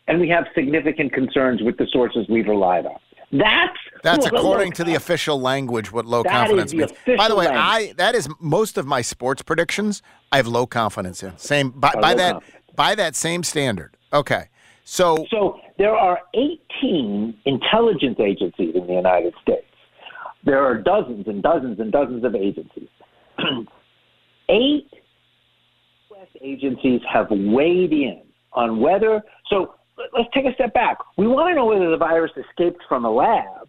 [0.09, 2.97] and we have significant concerns with the sources we've relied on.
[3.33, 6.93] That's That's what a low according to the official language what low That confidence means.
[7.07, 7.63] By the way, language.
[7.91, 10.03] I that is most of my sports predictions.
[10.31, 11.37] I have low confidence in.
[11.39, 12.62] Same by, Oh, by that confidence.
[12.75, 13.97] By that same standard.
[14.13, 14.49] Okay,
[14.85, 19.65] so So there are 18 intelligence agencies in the United States.
[20.45, 22.89] There are dozens and dozens and dozens of agencies.
[24.49, 24.91] Eight
[26.11, 26.29] U.S.
[26.41, 29.23] agencies have weighed in on whether.
[29.49, 30.99] So let- let's take a step back.
[31.17, 33.69] We want to know whether the virus escaped from a lab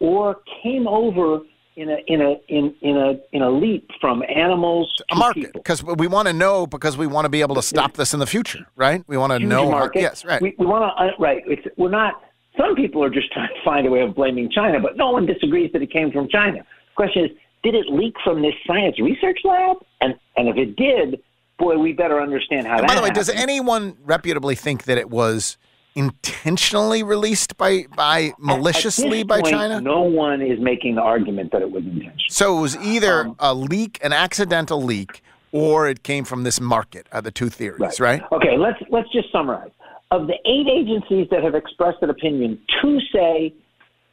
[0.00, 1.40] or came over
[1.76, 5.82] in a in a in, in a in a leap from animals a market because
[5.82, 8.26] we want to know because we want to be able to stop this in the
[8.26, 9.02] future, right?
[9.06, 9.64] We want to know.
[9.66, 10.02] how- market.
[10.02, 10.42] yes, right.
[10.42, 11.42] We, we want to uh, right.
[11.46, 12.22] It's, we're not.
[12.56, 15.24] Some people are just trying to find a way of blaming China, but no one
[15.24, 16.58] disagrees that it came from China.
[16.58, 17.30] The question is,
[17.62, 19.76] did it leak from this science research lab?
[20.00, 21.22] And and if it did,
[21.58, 22.88] boy, we better understand how And that.
[22.88, 25.56] by the way, does anyone reputably think that it was
[25.94, 29.80] intentionally released by by maliciously by point, China?
[29.80, 32.16] No one is making the argument that it was intentional.
[32.28, 35.22] So it was either Um, a leak, an accidental leak,
[35.52, 37.06] or it came from this market.
[37.12, 38.22] Are the two theories, right?
[38.32, 39.70] Okay, let's let's just summarize.
[40.10, 43.54] Of the eight agencies that have expressed an opinion, two say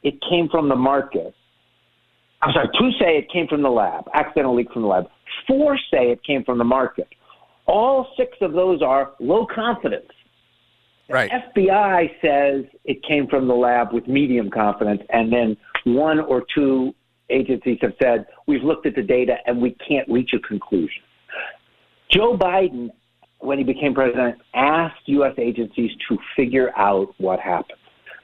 [0.02, 1.34] it came from the market.
[2.42, 5.08] I'm sorry, two say it came from the lab, accidental leak from the lab.
[5.46, 7.08] Four say it came from the market.
[7.66, 10.10] All six of those are low confidence.
[11.10, 11.30] Right.
[11.30, 16.94] FBI says it came from the lab with medium confidence, and then one or two
[17.30, 21.02] agencies have said, we've looked at the data and we can't reach a conclusion.
[22.10, 22.88] Joe Biden,
[23.40, 25.34] when he became president, asked U.S.
[25.38, 27.78] agencies to figure out what happened.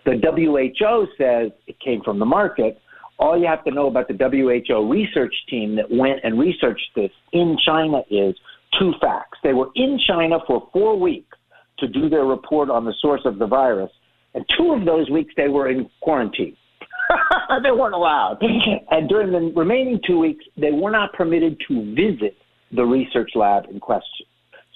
[0.04, 2.78] The WHO says it came from the market.
[3.18, 7.10] All you have to know about the WHO research team that went and researched this
[7.32, 8.34] in China is
[8.78, 9.38] two facts.
[9.42, 11.33] They were in China for four weeks
[11.78, 13.90] to do their report on the source of the virus,
[14.34, 16.56] and two of those weeks they were in quarantine.
[17.62, 18.38] they weren't allowed.
[18.90, 22.36] And during the remaining two weeks, they were not permitted to visit
[22.72, 24.26] the research lab in question.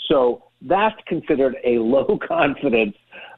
[0.09, 2.95] So that's considered a low confidence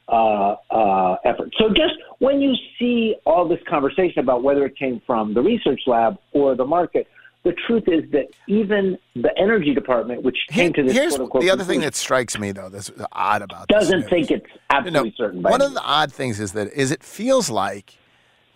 [0.07, 1.53] uh, uh, effort.
[1.57, 5.81] So just when you see all this conversation about whether it came from the research
[5.87, 7.07] lab or the market,
[7.43, 11.43] the truth is that even the energy department, which came to this Here's quote unquote
[11.43, 14.99] the other thing that strikes me, though, that's odd about doesn't this think it's absolutely
[14.99, 15.41] You know, certain.
[15.41, 17.97] By One of the odd things is that is it feels like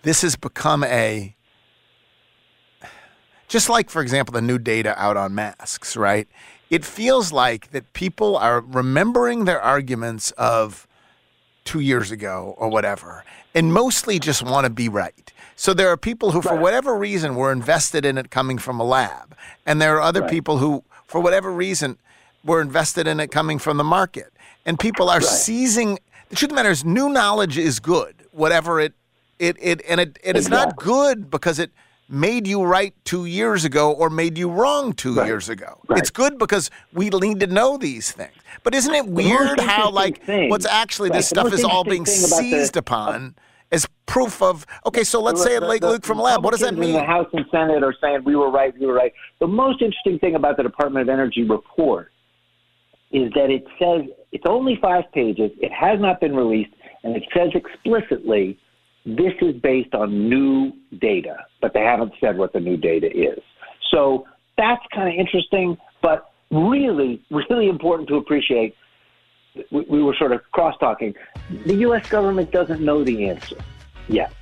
[0.03, 1.35] this has become a
[3.47, 6.27] just like, for example, the new data out on masks, right?
[6.69, 10.87] It feels like that people are remembering their arguments of
[11.63, 13.23] two years ago or whatever,
[13.53, 15.31] and mostly just want to be right.
[15.55, 18.83] So there are people who, for whatever reason, were invested in it coming from a
[18.83, 19.35] lab,
[19.65, 20.29] and there are other Right.
[20.29, 21.97] people who, for whatever reason,
[22.43, 24.33] were invested in it coming from the market.
[24.65, 25.99] And people are seizing.
[26.29, 28.93] The truth of the matter is, new knowledge is good, whatever it,
[29.39, 31.71] it, it, and it, it is not good because it
[32.09, 35.79] made you right two years ago or made you wrong two years ago.
[35.91, 38.33] It's good because we need to know these things.
[38.63, 42.01] But isn't it weird how, like, thing- what's actually right, this stuff is all being
[42.03, 43.35] about the- seized upon
[43.71, 44.65] as proof of?
[44.85, 46.43] Okay, so let's say it The- like the Luke from Lab.
[46.43, 46.93] What does that mean?
[46.93, 49.13] The House and Senate are saying we were right, we were right.
[49.39, 52.11] The most interesting thing about the Department of Energy report
[53.11, 55.51] is that it says it's only five pages.
[55.59, 58.57] It has not been released, and it says explicitly
[59.05, 63.39] this is based on new data, but they haven't said what the new data is.
[63.91, 64.25] So
[64.57, 68.75] that's kind of interesting, but really, really important to appreciate.
[69.71, 71.13] We, we were sort of cross talking.
[71.65, 72.07] The U.S.
[72.09, 73.57] government doesn't know the answer
[74.07, 74.33] yet.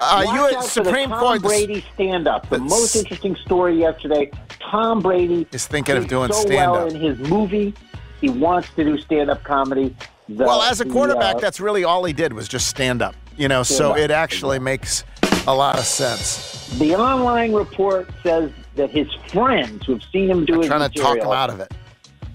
[0.00, 0.70] Uh, Watch U.S.
[0.70, 2.48] Supreme the Tom Court- Brady stand up.
[2.48, 4.30] The most interesting story yesterday.
[4.60, 6.74] Tom Brady is thinking of doing so stand-up.
[6.74, 7.74] well in his movie.
[8.20, 9.94] He wants to do stand up comedy.
[10.28, 13.02] The- well, as a the, quarterback, uh, that's really all he did was just stand
[13.02, 13.14] up.
[13.36, 13.98] You know, so up.
[13.98, 15.04] it actually makes
[15.46, 16.68] a lot of sense.
[16.78, 21.18] the online report says that his friends who've seen him do his trying to talk
[21.18, 21.72] him out of it.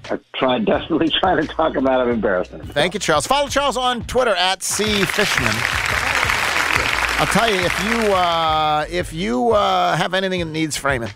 [0.10, 2.72] Are trying desperately trying to talk him out of embarrassment.
[2.72, 3.28] Thank you, Charles.
[3.28, 5.52] Follow Charles on Twitter at C Fishman.
[7.20, 11.10] I'll tell you if you uh, if you uh, have anything that needs framing,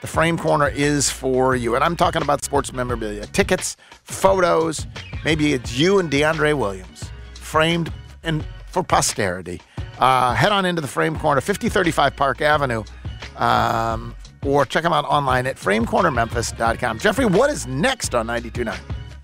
[0.00, 1.74] the Frame Corner is for you.
[1.74, 4.86] And I'm talking about sports memorabilia, tickets, photos.
[5.24, 7.92] Maybe it's you and DeAndre Williams framed
[8.22, 9.60] and for posterity.
[9.98, 12.84] Uh, head on into the Frame Corner, 5035 Park Avenue,
[13.36, 16.98] um, or check them out online at framecornermemphis.com.
[16.98, 18.76] Jeffrey, what is next on 92.9?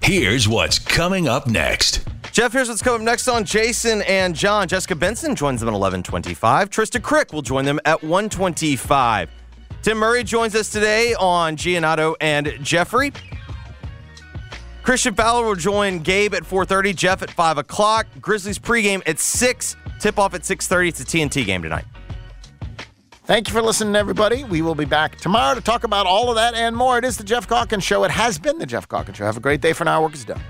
[0.03, 2.07] Here's what's coming up next.
[2.33, 4.69] Geoff, here's what's coming up next on Jason and John.
[4.69, 6.69] Jessica Benson joins them at 1125.
[6.69, 9.31] Trista Crick will join them at 125.
[9.83, 13.13] Tim Murray joins us today on Giannato and Jeffrey.
[14.83, 18.07] Christian Fowler will join Gabe at 4.30, Jeff at 5 o'clock.
[18.21, 20.89] Grizzlies pregame at 6, tip-off at 6.30.
[20.89, 21.85] It's a TNT game tonight.
[23.27, 24.45] Thank you for listening, everybody.
[24.45, 26.99] We will be back tomorrow to talk about all of that and more.
[26.99, 28.05] It is the Geoff Calkins Show.
[28.05, 29.25] It has been the Geoff Calkins Show.
[29.25, 30.03] Have a great day for now.
[30.03, 30.41] Work is done.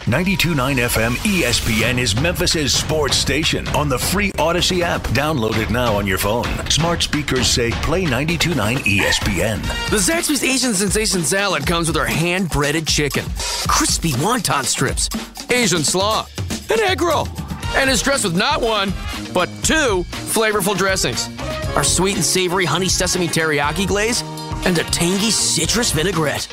[0.00, 5.00] 92.9 FM ESPN is Memphis's sports station on the free Odyssey app.
[5.08, 6.44] Download it now on your phone.
[6.70, 9.62] Smart speakers say play 92.9 ESPN.
[9.88, 13.24] The Zaxby's Asian Sensation Salad comes with our hand breaded chicken,
[13.66, 15.08] crispy wonton strips,
[15.50, 16.26] Asian slaw,
[16.70, 17.28] and egg roll.
[17.76, 18.92] And is dressed with not one,
[19.32, 21.28] but two flavorful dressings
[21.76, 24.22] our sweet and savory honey sesame teriyaki glaze,
[24.66, 26.48] and a tangy citrus vinaigrette.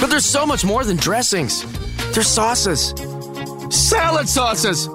[0.00, 1.64] But there's so much more than dressings,
[2.12, 2.94] there's sauces,
[3.70, 4.88] salad sauces.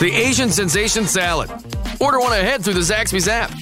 [0.00, 1.50] The Asian Sensation Salad.
[2.00, 3.52] Order one ahead through the Zaxby's app.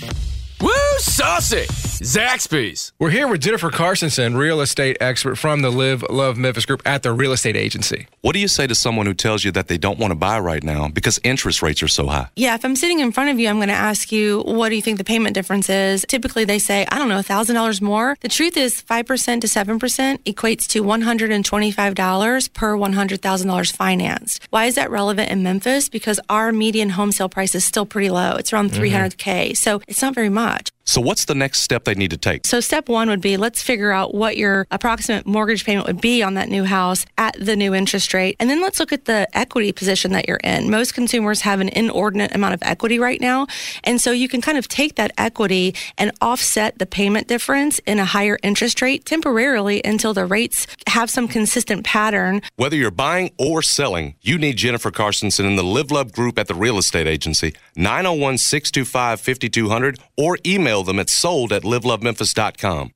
[0.61, 1.67] Woo, saucy!
[2.01, 2.93] Zaxby's.
[2.99, 7.03] We're here with Jennifer Carsonson, real estate expert from the Live Love Memphis Group at
[7.03, 8.07] the real estate agency.
[8.21, 10.39] What do you say to someone who tells you that they don't want to buy
[10.39, 12.29] right now because interest rates are so high?
[12.37, 14.77] Yeah, if I'm sitting in front of you, I'm going to ask you, what do
[14.77, 16.05] you think the payment difference is?
[16.09, 18.17] Typically, they say, I don't know, $1,000 more.
[18.21, 24.47] The truth is, 5% to 7% equates to $125 per $100,000 financed.
[24.51, 25.89] Why is that relevant in Memphis?
[25.89, 28.37] Because our median home sale price is still pretty low.
[28.37, 28.77] It's around Mhm.
[28.77, 29.55] 300K.
[29.55, 30.71] So it's not very much.
[30.89, 32.47] So, what's the next step they need to take?
[32.47, 36.23] So, step one would be let's figure out what your approximate mortgage payment would be
[36.23, 38.37] on that new house at the new interest rate.
[38.41, 40.71] And then let's look at the equity position that you're in.
[40.71, 43.47] Most consumers have an inordinate amount of equity right now.
[43.85, 47.99] And so, you can kind of take that equity and offset the payment difference in
[47.99, 52.41] a higher interest rate temporarily until the rates have some consistent pattern.
[52.57, 56.49] Whether you're buying or selling, you need Jennifer Carsonson in the Live Love Group at
[56.49, 62.93] the Real Estate Agency, 901 625 5200, or email them at sold at livelovememphis.com.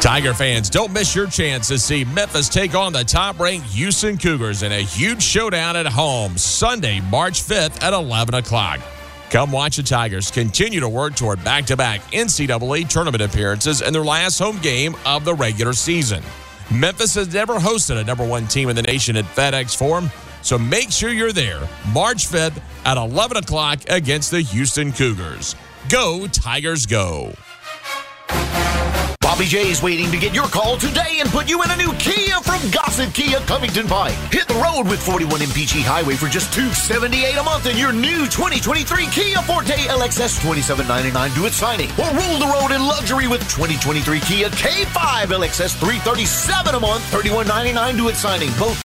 [0.00, 4.16] Tiger fans, don't miss your chance to see Memphis take on the top ranked Houston
[4.16, 8.78] Cougars in a huge showdown at home Sunday, March 5th at 11 o'clock.
[9.30, 13.92] Come watch the Tigers continue to work toward back to back NCAA tournament appearances in
[13.92, 16.22] their last home game of the regular season.
[16.72, 20.10] Memphis has never hosted a number one team in the nation at FedEx Forum,
[20.42, 25.56] so make sure you're there March 5th at 11 o'clock against the Houston Cougars.
[25.88, 27.32] Go, Tigers, go.
[29.38, 31.94] Bobby J is waiting to get your call today and put you in a new
[31.94, 34.18] Kia from Gossett Kia Covington Pike.
[34.28, 38.28] Hit the road with 41 MPG Highway for just 278 a month in your new
[38.28, 38.84] 2023
[39.14, 41.88] Kia Forte LXS 2799 due at signing.
[41.96, 47.96] Or rule the road in luxury with 2023 Kia K5 LXS 337 a month, 3199
[47.96, 48.50] due at signing.
[48.58, 48.76] Both